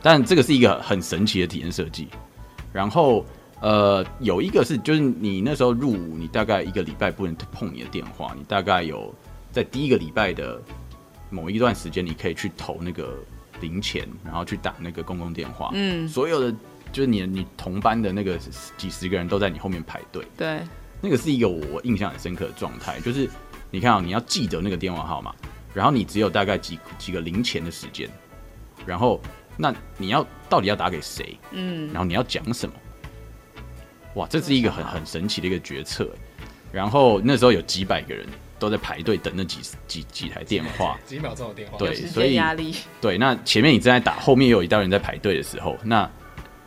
[0.00, 2.08] 但这个是一个很神奇的体验设计。
[2.72, 3.26] 然后
[3.60, 9.12] 呃，有一个是就是你那时候入伍，你大概一个礼拜不能碰你的电话，你大概有
[9.50, 10.62] 在第一个礼拜的
[11.28, 13.16] 某一段时间，你可以去投那个
[13.60, 16.54] 零钱，然后去打那个公共电话，嗯，所有的。
[16.92, 18.38] 就是你，你同班的那个
[18.76, 20.24] 几十个人都在你后面排队。
[20.36, 20.60] 对，
[21.00, 22.98] 那个是一个我印象很深刻的状态。
[23.00, 23.28] 就是
[23.70, 25.34] 你看啊，你要记得那个电话号码，
[25.72, 28.08] 然后你只有大概几几个零钱的时间，
[28.84, 29.20] 然后
[29.56, 31.38] 那你要到底要打给谁？
[31.52, 32.74] 嗯，然后你要讲什么？
[34.14, 36.08] 哇，这是一个很很神奇的一个决策。
[36.72, 38.26] 然后那时候有几百个人
[38.58, 42.74] 都在排队等那几几几台电话， 几秒钟的电话，对，所以压力。
[43.00, 46.10] 对，那前面你正在打，后面又有一大人在排队的时候，那。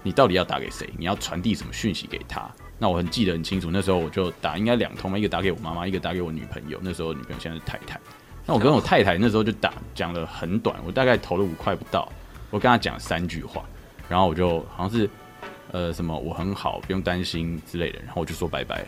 [0.04, 0.88] 你到底要打给谁？
[0.98, 2.48] 你要传递什么讯息给他？
[2.78, 6.78] 那我很记得很清楚，那时候我就打应该两通嘛，一个打给我妈妈，一个打给我女朋友。
[6.82, 8.00] 那时候女朋友现在是太太。
[8.46, 12.12] 那我跟我太太那时候就打讲了很短，我大概投了五块不到，
[12.50, 13.63] 我跟她讲三句话，
[14.10, 15.10] 然后我就好像是
[15.72, 18.86] 呃什么我很好，不用担心之类的，然后我就说拜拜。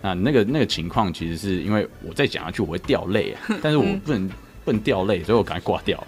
[0.00, 4.30] 那那个那个情况其实是因为我再讲下去我会掉泪啊， 但是我不能
[4.64, 6.02] 不能掉泪，所以我赶快挂掉。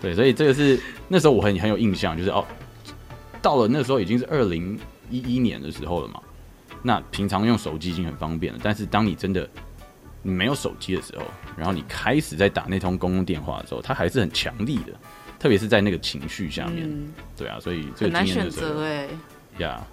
[0.00, 2.46] 对，所以这个是那时候我很很有印象，就是哦，
[3.42, 4.78] 到了那时候已经是二零
[5.10, 6.20] 一一年的时候了嘛。
[6.82, 9.48] 那平常用手机已经很方便了，但是当你真的
[10.22, 11.24] 你没有手机的时候，
[11.56, 14.92] 然后你开始在打那通公共电话的时候，它还是很强力的，
[15.38, 16.88] 特别是在那个情绪下面。
[16.88, 19.08] 嗯、对啊，所以这个经验的时候很难选择哎。
[19.58, 19.84] 呀。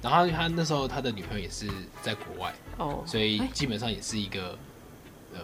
[0.00, 1.66] 然后他那时候他的女朋友也是
[2.00, 4.56] 在国外哦，所以基本上也是一个
[5.34, 5.40] 呃，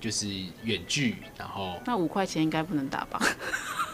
[0.00, 0.28] 就是
[0.62, 3.20] 远距，然后那五块钱应该不能打吧？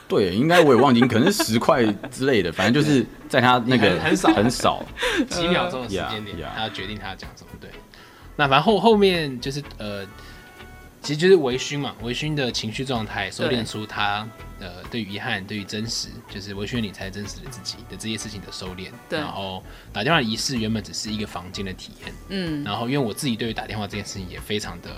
[0.08, 4.84] 对，应该我也忘记，可能是十块之类的，反正就是在他那个 很少很少
[5.28, 7.50] 几秒钟的时间点，他要决定他要讲什么。
[7.60, 7.70] 对，
[8.36, 10.06] 那反正后后面就是呃。
[11.00, 18.88] 其实就是微醺嘛，微醺的情绪状态，收敛出他呃对于遗憾、对于真实，就是微醺你才真实的自己的这些事情的收敛。
[19.08, 19.16] 对。
[19.16, 22.64] 然后打电话仪式原本只是一个房间的体验，嗯。
[22.64, 24.90] 然后因为我自己对于打电话这件事情也非常的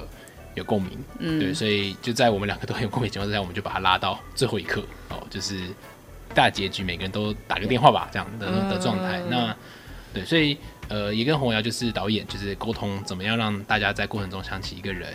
[0.55, 5.69] 有共鸣，嗯，对，所以就在我们两个都很有共鸣情况之下，我们就把它拉到最后一刻哦，就是
[6.35, 9.21] 大结局，每个人都打个电话吧，这样的的状态。
[9.21, 9.57] 嗯、那
[10.13, 10.57] 对，所以
[10.89, 15.15] 呃也跟洪瑶就是导演就是沟通，怎么样让大家在过程中想起一个人。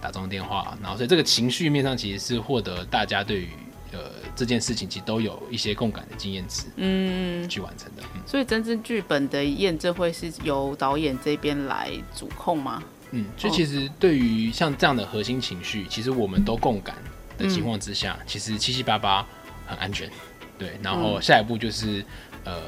[0.00, 3.48] 打中电话，然后所以这个情绪面上其实是获得大家对于
[3.90, 4.00] 呃
[4.36, 8.02] 这件事情其实都有一些共感的经验值，嗯，去完成的。
[8.14, 12.82] 嗯、所以真正剧本的验证会是由导演这边来主控吗？
[13.14, 16.96] 嗯，就其实对于像这样的核心情绪，其实我们都共感
[17.38, 19.26] 的情况之下，嗯、其实七七八八
[19.66, 20.10] 很安全。
[20.58, 22.00] 对，然后下一步就是、
[22.44, 22.62] 嗯、呃。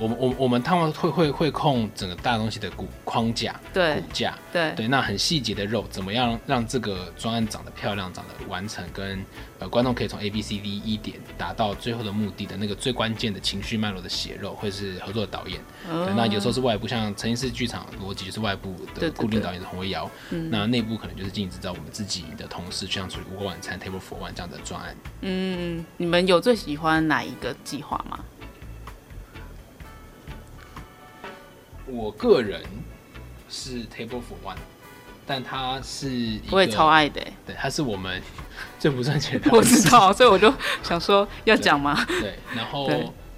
[0.00, 9.22] 我们我我们他们会会会控整个大东西的骨框架，对骨架，对对，那很细节的肉怎么样让这个专案长得漂亮，长得完成，跟
[9.58, 15.60] 呃观众可以从 A B C D E 点达到最后的目的的那个最关键的情绪脉络的血肉，会是合作的导演。
[16.16, 20.10] 那有时候是外部，像沉浸式剧场逻辑就是外部的固定导演是洪维瑶，
[20.48, 24.96] 那内部可能就是经营制造我们自己的同事，像处理五个晚餐 Table for One 这样的专案。
[25.20, 28.18] 嗯，你们有最喜欢哪一个计划吗？
[31.90, 32.62] 我个人
[33.48, 34.56] 是 Table for One，
[35.26, 38.22] 但他是我也超爱的，对，他是我们
[38.78, 39.50] 最不赚钱的。
[39.52, 42.04] 我知道，所以我就想说要讲吗？
[42.06, 42.88] 对，然后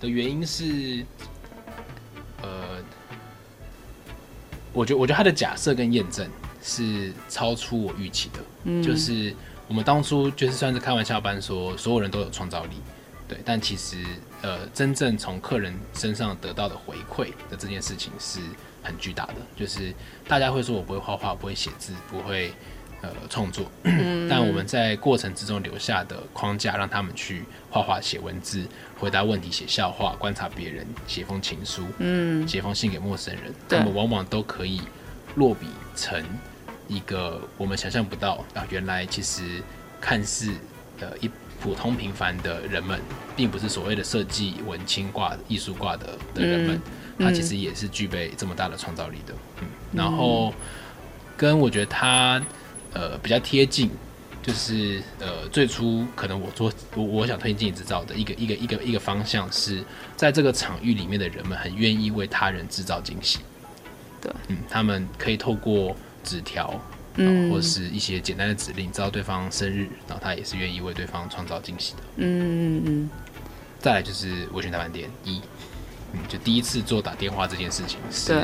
[0.01, 1.05] 的原因是，
[2.43, 2.83] 呃，
[4.73, 6.29] 我觉得我觉得他的假设跟验证
[6.63, 9.35] 是超出我预期的，嗯，就是
[9.69, 12.77] 我们当初就是算是开玩笑般说，所有人都有创造力。
[13.33, 13.97] 对，但其实，
[14.43, 18.41] 呃，真正从客人身上得到的回馈的这件事情是
[18.83, 19.37] 很巨大的。
[19.57, 19.91] 就是
[20.29, 22.53] 大家会说我不会画画，不会写字，不会
[23.01, 28.67] 呃创作，嗯、 但我们在过程之中留下的框架，让他们去画画、写文字、
[28.99, 34.83] 回答问题、写笑话、观察别人、写封情书、嗯，写封信给陌生人，他们往往都可以
[35.37, 36.23] 落笔成
[36.87, 39.63] 一个我们想象不到啊，原来其实
[40.03, 40.53] 看似
[41.01, 41.31] 呃一。
[41.63, 43.01] 普通平凡的人们，
[43.37, 46.81] 并不是所谓的设计文青挂、艺术挂的的人们，
[47.19, 49.33] 嗯、他其实也是具备这么大的创造力的。
[49.61, 50.53] 嗯，然后
[51.37, 52.43] 跟我觉得他
[52.93, 53.89] 呃比较贴近，
[54.43, 59.85] 就是呃最初可能我做我我想推进制造的一个一个一个一个方向是
[60.17, 63.39] 在这个场域里面的人们很愿意为他人制造惊喜。
[64.21, 65.95] 对，嗯，他们可以透过
[66.25, 66.75] 纸条。
[67.17, 72.03] 嗯，或者是一些简单的指令，知道对方生日，然后他也是愿意为对方创造惊喜的。
[72.17, 73.11] 嗯嗯嗯。
[73.79, 75.41] 再来就是微醺大饭店一，
[76.13, 78.43] 嗯，就第一次做打电话这件事情是，对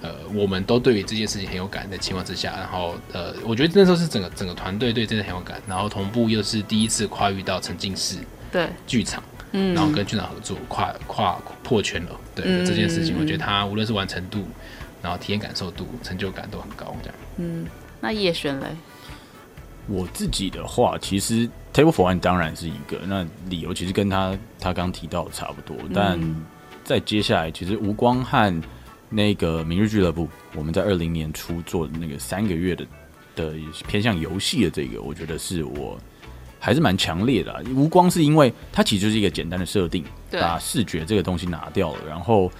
[0.00, 8.16] 呃，我们都对于这件事情很有感的情况之下，然后呃，我觉得那时候是整个整个团队对真的很有感，然后同步又是第一次跨越到沉浸式
[8.50, 14.48] 对剧场，嗯，然后跟剧场合作跨跨破圈了，对，嗯、这件事情，我觉得他无论是完成度，
[15.02, 17.66] 然后体验感受度、成就感都很高，这样，嗯。
[18.00, 18.66] 那叶璇嘞？
[19.86, 25.76] 我自己的话，其实 Table for One 当然是一个，那理由其实跟他他刚提到的差不多。
[25.80, 26.36] 嗯、但
[26.84, 28.62] 在接下来，其实吴光和
[29.08, 32.86] 那个明日俱乐部，我们在二零年初做的那个三个月的
[33.34, 33.54] 的
[33.88, 35.98] 偏向游戏的这个，我觉得是我
[36.60, 37.60] 还是蛮强烈的、啊。
[37.74, 42.50] 吴光是因为它其实就是一个简单的设定，把视觉这个东西拿掉了，然后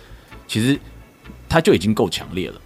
[0.48, 0.76] 其实
[1.48, 2.61] 它就已经够强烈了。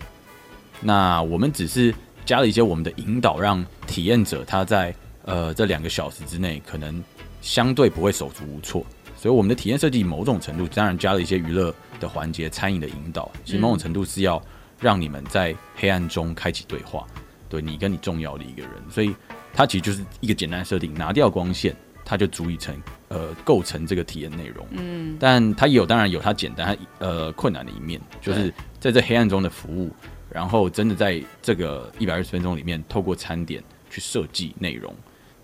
[0.80, 1.94] 那我们只是。
[2.24, 4.94] 加了一些我们的引导，让体验者他在
[5.24, 7.02] 呃这两个小时之内可能
[7.40, 8.84] 相对不会手足无措，
[9.16, 14.42] 所以我们的体验设计某种程度当然加了一些娱乐的环节、餐饮的引导，其实某种程度是要
[14.80, 17.06] 让你们在黑暗中开启对话，
[17.48, 18.72] 对你跟你重要的一个人。
[18.90, 19.14] 所以
[19.52, 22.74] 它其实就是一个简单设定，拿掉光线，它就足以成
[23.08, 24.66] 呃构成这个体验内容。
[24.72, 29.90] 嗯，但它也有当然有它简单呃困难的一面，就是在这黑暗中的服务，
[30.34, 34.92] 然后真的在这个一百二十分钟里面，透过餐点去设计内容。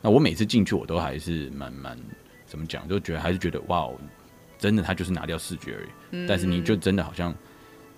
[0.02, 1.96] 那我每次进去，我都还是蛮蛮
[2.44, 3.88] 怎么讲，就觉得还是觉得哇，
[4.58, 5.88] 真的他就是拿掉视觉而已。
[6.10, 7.32] 嗯，但是你就真的好像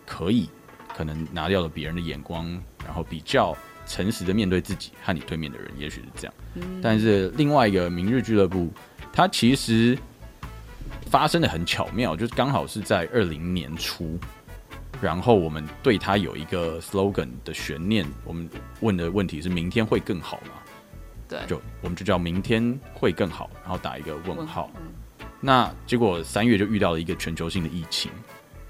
[0.05, 0.51] 可以，
[0.95, 2.47] 可能拿掉了别人的眼光，
[2.84, 6.34] 然后比较诚实的面对自己和你对面的人，也许是这样。
[6.57, 8.70] 嗯，但是另外一个明日俱乐部，
[9.14, 9.97] 它其实
[11.07, 14.18] 发生的很巧妙，就是刚好是在二零年初，
[15.03, 18.49] 然后我们对它有一个 slogan 的悬念，我们
[18.81, 20.53] 问的问题是：明天会更好吗？
[21.29, 24.71] 对就我们就叫明天会更好，然后打一个问号。
[24.77, 24.93] 嗯、
[25.41, 28.13] 那结果三月就遇到了一个全球性的疫情，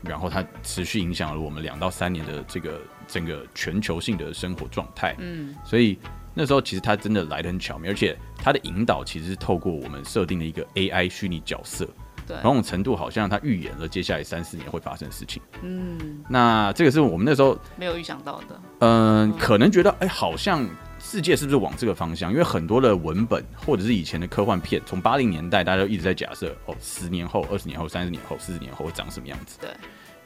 [0.01, 5.15] 然后它持续影响了我们两到三年的这个整个全球性的生活状态。
[5.19, 5.99] 嗯，所以
[6.33, 12.12] 那时候其实它真的来的很巧妙，而且它的引导其实是透过我们设定的一个 AI 虚拟角色，对，
[12.43, 15.43] 某种程度好像他预言了接下来三四年会发生的事情。
[15.63, 18.61] 嗯，那这个是我们那时候没有预想到的。
[18.79, 20.67] 嗯，嗯可能觉得哎、欸，好像。
[21.05, 22.31] 世界是不是往这个方向？
[22.31, 29.59] 因为很多的文本或者是以前的科幻片，从八零年代大家都一直在假设哦，十年后、二十年后、三十年后、四十年后会长什么样子。
[29.61, 29.69] 对。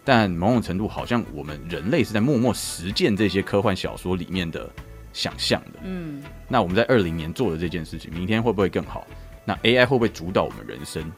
[0.04, 4.68] 但某种程度，好像我们人类是在默默实践这些科幻小说里面的
[5.14, 5.80] 想象的。
[5.82, 6.22] 嗯。
[6.46, 9.06] 那我们在二零年做的这件事情，明天会不会更好？
[9.46, 11.10] 那 AI 会不会主导我们人生？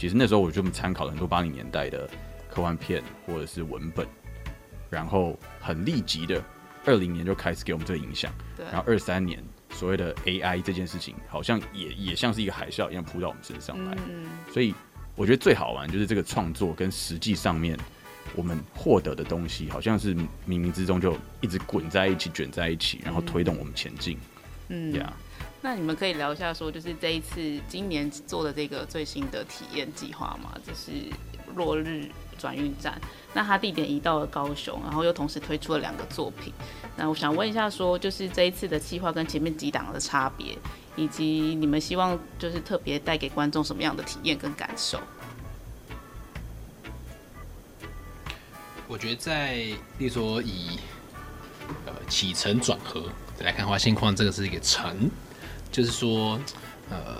[0.00, 2.08] 其实那时候我就参考了很多八零年代的
[2.48, 4.06] 科幻片或者是文本，
[4.88, 6.42] 然后很立即的。
[6.86, 13.94] 二零年就开始给我们这个影响，然后二三年所谓的 AI 这件事情，好像也也像是一个海啸一样扑到我们身上来。
[14.08, 14.74] 嗯、所以
[15.16, 17.78] 我觉得最好玩就是这个创作跟实际上面
[18.34, 24.16] 我们获得的东西，好像是冥冥之中就一直滚在一起、卷在一起，然后推动我们前进。
[24.68, 25.29] 嗯，呀 Yeah，
[25.62, 30.52] 那你们可以聊一下，说就是这一次今年做的这个最新的体验计划吗？
[30.66, 30.90] 就是
[31.54, 32.08] 落日。
[32.40, 32.98] 转运站，
[33.34, 36.50] 那它地点移到了高雄，然后又同时推出了两个作品。
[36.96, 40.56] 那我想问一下说，就是这一次的计划跟前面几档的差别，
[40.96, 44.98] 以及你们希望就是特别带给观众什么样的体验跟感受？
[48.88, 49.56] 我觉得在，
[49.98, 50.78] 例如说以
[51.84, 53.04] 呃起承转合
[53.40, 55.10] 来看的话，现况这个是一个承，
[55.70, 56.40] 就是说
[56.90, 57.18] 呃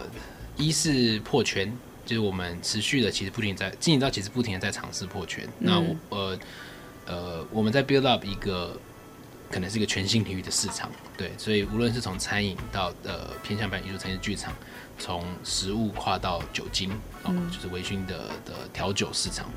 [0.56, 1.72] 一是破圈。
[2.06, 5.46] 就是我们持续的，其实不停在经营到，其实不停的在尝试破圈。
[5.60, 6.38] 嗯、那我呃
[7.06, 8.76] 呃，我们在 build up 一个
[9.48, 11.30] 可能是一个全新领域的市场，对。
[11.38, 14.52] 所以无论是从餐饮到呃偏向版艺术、城市剧场，
[14.98, 16.90] 从食物跨到酒精，
[17.22, 19.48] 哦，嗯、就是微醺的的调酒市场。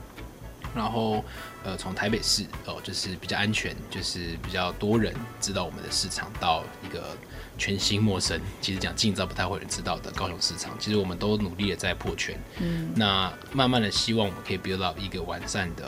[0.75, 1.25] 然后
[1.63, 7.17] 呃，从台北市哦，就是比较安全，就是比较多人知道我们的市场，到一个。
[7.57, 12.37] 全新陌生，其实讲近照不太会有人知道的高雄市场，其实我们都努力的在破圈。
[12.59, 15.85] 嗯，那慢慢的希望我们可以 build up 一个完善的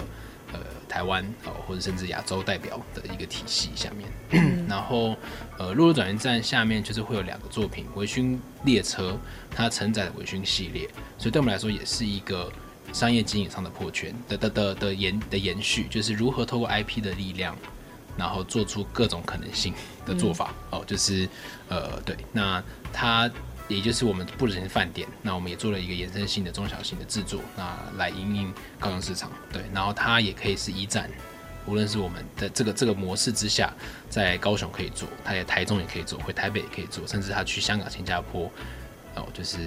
[0.54, 4.10] 呃台湾哦，或者甚至亚洲代表的一个体系下面。
[4.32, 5.16] 嗯、 然后
[5.58, 9.18] 呃，落日转运站下面就是会有两个作品，微醺列车，
[9.50, 10.88] 它承载的微醺系列，
[11.18, 12.52] 所以对我们来说也是一个
[12.94, 17.58] 商业经营上的破圈的的的的延的延续，就是如何透过 IP 的力量。
[18.18, 19.74] 然后做出各种可能性
[20.06, 21.28] 的做法，嗯、哦，就是，
[21.68, 22.64] 呃，对，那
[22.94, 23.30] 它
[23.68, 31.10] 也就是我们不只是饭店，那我们也做了一个延伸性的中小型的制作，那来营运高雄市场，对，然后它也可以是一站，
[31.66, 33.74] 无论是我们的这个这个模式之下，
[34.10, 38.52] 在高雄可以做，它在台中也可以做，回台北也可以做，甚至他去香港、新加坡，
[39.16, 39.58] 哦，就是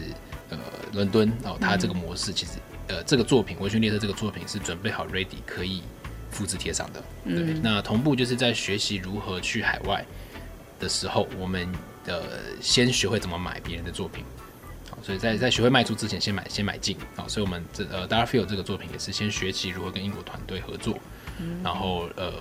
[0.48, 0.58] 呃
[0.92, 2.52] 伦敦，哦，它这个模式其实，
[2.86, 5.82] 呃，这个作品《微醺列车》这个作品是准备好 ready 可以。
[6.30, 10.04] 复制贴上的，对，嗯、那同步就是在学习如何去海外
[10.78, 11.66] 的时候，我们
[12.04, 14.24] 的先学会怎么买别人的作品，
[14.90, 20.98] 好，所以在在学会卖出之前，先买先买进，好，所以我们这呃 Dark Field 这个作品也是先学习如何跟英国团队合作，
[21.38, 22.32] 嗯、然后呃，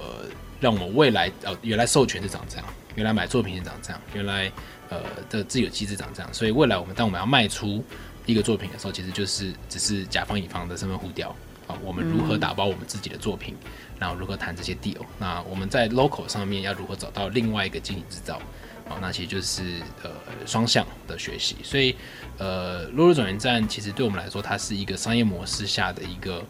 [0.59, 2.65] 让我们未来呃原来授权是长这样，
[2.95, 4.51] 原来买作品是长这样，原来
[4.89, 7.83] 呃的自有机制长这样，所以未来我们当我们要卖出
[8.25, 11.35] 一个作品的时候，其实就是只是甲方乙方的身份互调。
[11.67, 15.01] 啊，我们如何打包我们自己的作品，嗯、然后如何谈这些 deal？
[15.19, 18.41] 那我们在 local 上面要如何找到另外一个经营制造？
[18.89, 20.09] 啊，那其实就是呃
[20.45, 21.57] 双向的学习。
[21.61, 21.95] 所以
[22.37, 26.41] 呃，落日转运站其实对我们来说，它是一个商业模式下的一个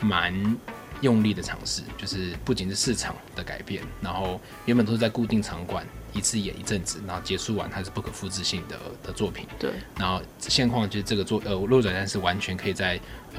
[0.00, 0.56] 蛮
[1.00, 5.86] 用力的尝试，就是不仅是市场的改变，然后原本都是在固定场馆。
[6.14, 9.46] 一次演一阵子，然后结束完它是不可复制性的的作品。
[9.58, 9.70] 对。
[9.98, 12.98] 然后现况就是这个作呃《落日转站》是完全可以在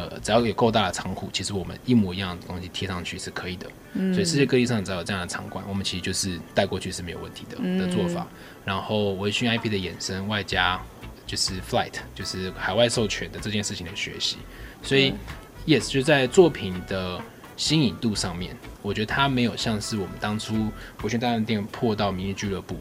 [0.10, 3.68] 呃只要有够大的仓库，其实我们一模一样的东西贴上去是可以的。
[3.94, 4.14] 嗯。
[4.14, 8.26] 所以世界各地上只要有这样的场馆，我们其实就是带过去是没有问题的、嗯、的做法。
[8.64, 10.80] 然后微讯 IP 的衍生，外加
[11.26, 14.38] 就是 Flight，就是海外授权的这件事情的学习。
[14.82, 15.18] 所以、嗯、
[15.66, 17.22] Yes 就在作品的。
[17.60, 20.72] 新颖度上面，我觉得它没有像是我们当初
[21.04, 22.78] 微讯大饭店破到明日俱乐部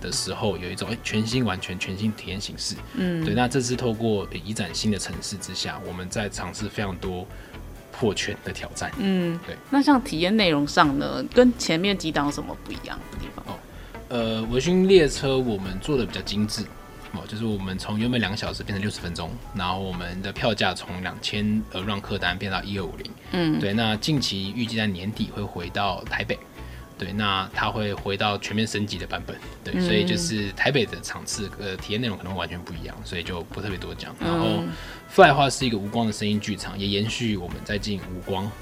[0.00, 2.74] 的时候，有一种诶全新、完全全新体验形式。
[2.94, 3.34] 嗯，对。
[3.34, 7.26] 那这次透过一展新的城市之下，我们在尝试非常多
[7.92, 8.90] 破圈的挑战。
[8.98, 9.56] 嗯，对。
[9.70, 13.44] 那像体验内容上呢，跟前面几档有什么不一样的地方？
[13.46, 13.58] 哦，
[14.08, 16.64] 呃，微醺列车我们做的比较精致。
[17.12, 23.10] 哦，就是我们从原本两个小时变成六十分钟，然后我们的票价从两千呃让客单变到一二五零。
[23.32, 23.74] 嗯，对。
[23.74, 26.38] 那近期预计在年底会回到台北，
[27.00, 29.34] 对，那它会回到全面升级的版本，
[29.64, 34.14] 对，嗯、所以就是台北的场次呃体验内容可能完全不一样，所以就不特别多讲。
[34.20, 34.62] 然后
[35.08, 38.52] Fly 的话是一个无光的声音剧场，也延续我们在进无光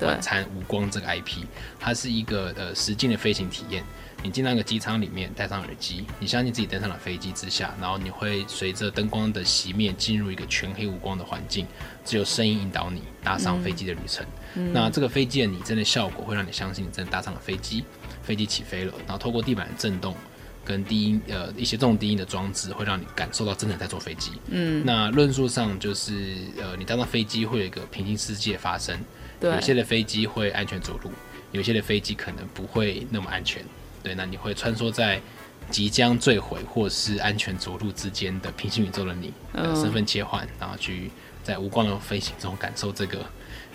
[0.00, 1.44] 晚餐无光这个 IP，
[1.78, 3.84] 它是一个呃实境的飞行体验。
[4.22, 11.66] 你进到一个机舱里面，戴上耳机，你相信自己登上了飞机之下，然后你会随着灯光的熄灭，进入一个全黑无光的环境，
[12.04, 14.26] 只有声音引导你搭上飞机的旅程。
[14.54, 17.84] 嗯、那这个飞机的拟真的效果，会让你相信你真的搭上了飞机，
[18.22, 20.16] 飞机起飞了，然后透过地板的震动
[20.64, 24.32] 跟低音呃一些重低音的装置，会让你感受到真的在坐飞机。
[24.48, 28.98] 嗯，那论述上就是呃你搭上飞机会有一个平行世界发生，
[29.40, 31.10] 对，有些的飞机会安全着陆，
[31.52, 33.62] 有些的飞机可能不会那么安全。
[34.02, 35.20] 对，那你会穿梭在
[35.68, 41.10] 即将坠毁或是安全着陆之间的平行宇宙的你，呃，身份切换，然后去
[41.42, 43.26] 在无光的飞行中感受这个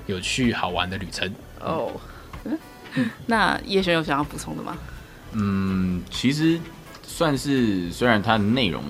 [0.07, 1.29] 有趣好玩的旅程。
[1.59, 1.91] 哦，
[2.45, 2.57] 嗯、
[3.27, 4.77] 那叶璇有想要补充的吗？
[5.33, 6.57] 嗯，其实
[7.03, 8.81] 算是，虽然它的内容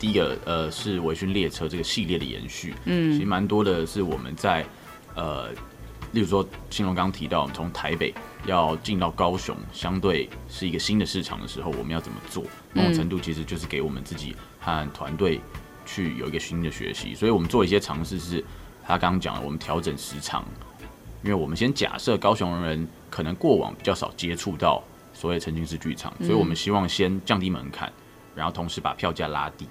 [0.00, 4.66] 第一个呃是维醺列车这个系列的延续，嗯，其实蛮多的是我们在
[5.14, 5.50] 呃。
[6.16, 8.14] 例如说，新龙刚刚提到，从台北
[8.46, 12.42] 要进到高雄，相对是一个新的市场的时候，我们要怎么做？
[12.72, 15.38] 某种程度其实就是给我们自己和团队
[15.84, 17.14] 去有一个新的学习。
[17.14, 18.42] 所以我们做一些尝试，是
[18.82, 20.42] 他刚刚讲的，我们调整时长，
[21.22, 27.92] 因为我们先假设高雄人可能过往比较少接触到所谓沉浸式剧场，所以我们希望先降低门槛，
[28.34, 29.68] 然后同时把票价拉低。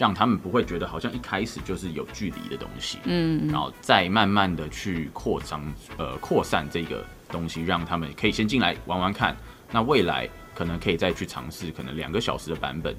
[0.00, 5.62] 让他们不会觉得好像一开始就是有距离的东西，嗯，然后再慢慢的去扩张，
[5.98, 9.36] 呃，扩散这个东西，让他们可以先进来玩玩看。
[9.70, 12.96] 那未来可能可以再去尝试，可能两个小时的版本。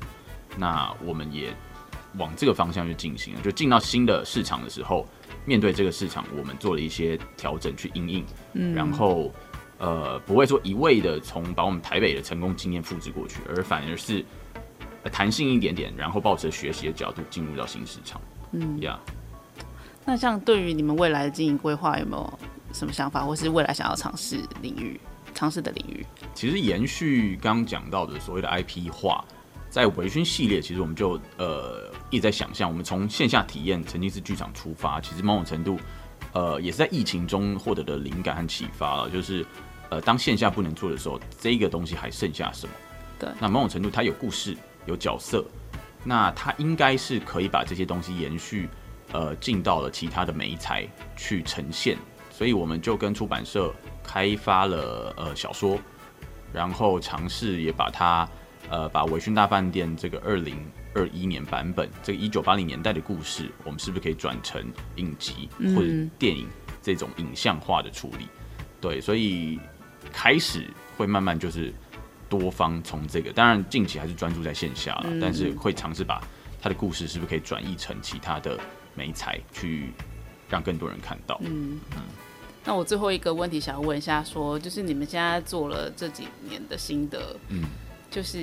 [0.55, 1.51] 那我们也
[2.19, 5.07] 往这个方向去进行，就进到新的市场的时候，
[5.43, 8.23] 面对这个市场，我们做了一些调整去应应，
[8.53, 9.33] 嗯，然后
[9.79, 14.23] 呃，不会说一味的从把我们台北的成功经验复制过去，而反而是。
[15.09, 18.21] 弹性一点点，然后抱着学习的角度进入到新市场。
[18.51, 19.63] 嗯呀，yeah.
[20.05, 22.39] 那像对于你们未来的经营规划，有没有
[22.73, 24.99] 什么想法，或是未来想要尝试领域、
[25.33, 26.05] 尝试的领域？
[26.33, 29.23] 其实延续刚刚讲到的所谓的 IP 化，
[29.69, 35.79] 在维醺系列，其实我们就呃一直在想象，我们从线下体验曾经是剧场出发，其实某种程度
[36.33, 39.45] 呃也是在疫情中获得的灵感和启发了，就是
[39.89, 42.73] 呃当线下不能做的时候，这个东西还剩下什么？
[43.19, 44.57] 对，那某种程度它有故事。
[44.85, 45.45] 有角色，
[46.03, 48.67] 那他应该是可以把这些东西延续，
[49.11, 51.97] 呃，进到了其他的媒材去呈现，
[52.31, 53.73] 所以我们就跟出版社
[54.03, 55.77] 开发了呃小说，
[56.51, 58.27] 然后尝试也把它
[58.69, 60.57] 呃把维讯大饭店这个二零
[60.95, 64.65] 二一年版本这个一九八零年代的故事，我们是不是可以转成
[64.95, 66.47] 影集或者电影
[66.81, 68.27] 这种影像化的处理？
[68.79, 69.59] 对，所以
[70.11, 70.67] 开始
[70.97, 71.71] 会慢慢就是。
[72.31, 76.25] 多方从这个，当然近期还是专注在线下了，嗯、但是会尝试把
[76.61, 78.57] 他的故事是不是可以转译成其他的
[78.95, 79.91] 媒材，去
[80.49, 81.37] 让更多人看到。
[81.43, 82.01] 嗯嗯。
[82.63, 87.65] 那我最后一个问题想要问一下说，说就是你们现在做了这几年的心得，嗯，
[88.09, 88.39] 就是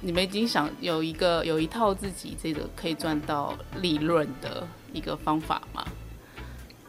[0.00, 5.82] 你们已经想有一个有一套自己这个可以赚到利润的一个方法吗？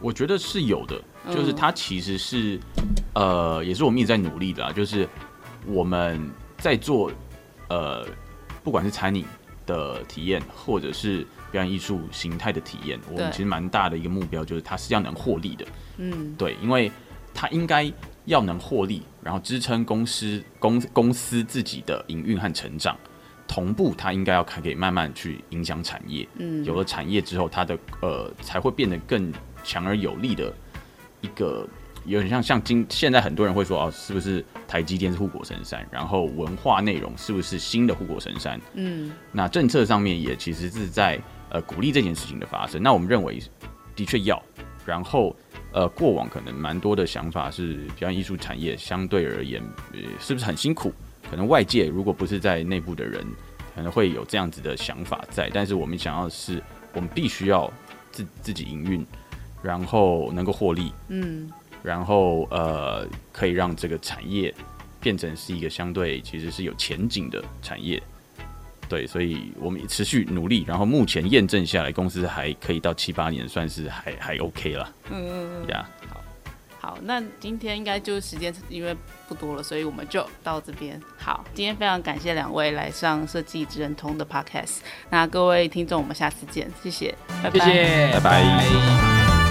[0.02, 1.02] 我觉得是有的，
[1.34, 2.60] 就是它其实是、
[3.16, 5.08] 嗯、呃，也是我们一直在努力的啊，就是。
[5.66, 7.12] 我们在做，
[7.70, 8.06] 呃，
[8.64, 9.26] 不管是餐饮
[9.66, 15.66] 的体验，或者是表演艺术形态的体验，我们其实蛮大的一个目标就是它是要能获利的。
[15.98, 16.92] 嗯，对，因为
[17.34, 17.92] 它应该
[18.26, 22.98] 要能获利，然后支撑公司公公司自己的营运和成长，
[23.48, 26.28] 同步它应该要可以慢慢去影响产业。
[26.38, 29.32] 嗯，有了产业之后，它的呃才会变得更
[29.64, 30.54] 强而有力的
[31.22, 31.68] 一个
[32.06, 35.86] 有点像像今现在很多人会说哦，是不是台积电是护国神山？
[35.92, 38.60] 然后文化内容是不是新的护国神山？
[38.74, 42.82] 嗯，那政策上面也其实是在呃鼓励这件事情的发生。
[42.82, 43.42] 那我们认为
[43.96, 44.42] 的确要，
[44.86, 45.36] 然后
[45.72, 49.62] 呃过往可能蛮多的想法是表演艺术产业相对而言，
[49.94, 50.94] 呃是不是很辛苦？
[51.30, 53.26] 可能外界如果不是在内部的人，
[53.74, 55.50] 可能会有这样子的想法在。
[55.54, 56.62] 但是我们想要的是，
[56.94, 57.72] 我们必须要
[58.12, 59.04] 自自己营运，
[59.64, 61.50] 然后能够获利，嗯，
[61.84, 64.52] 然后呃可以让这个产业
[65.00, 68.02] 变成是一个相对其实是有前景的产业。
[68.90, 74.94] 对，所以我们也持续努力，然后目前验证下来，公司还可以到七八年，算是还还 OK 了。
[75.10, 75.90] 嗯嗯嗯，呀。
[76.08, 76.22] 好，
[76.80, 78.96] 好那今天应该就时间因为
[79.28, 81.02] 不多了，所以我们就到这边。
[81.18, 84.80] 好，今天非常感谢两位来上设计职人通的 Podcast。
[85.10, 88.22] 那各位听众，我们下次见，谢谢，拜拜，谢谢，拜拜。
[88.22, 89.43] 拜拜。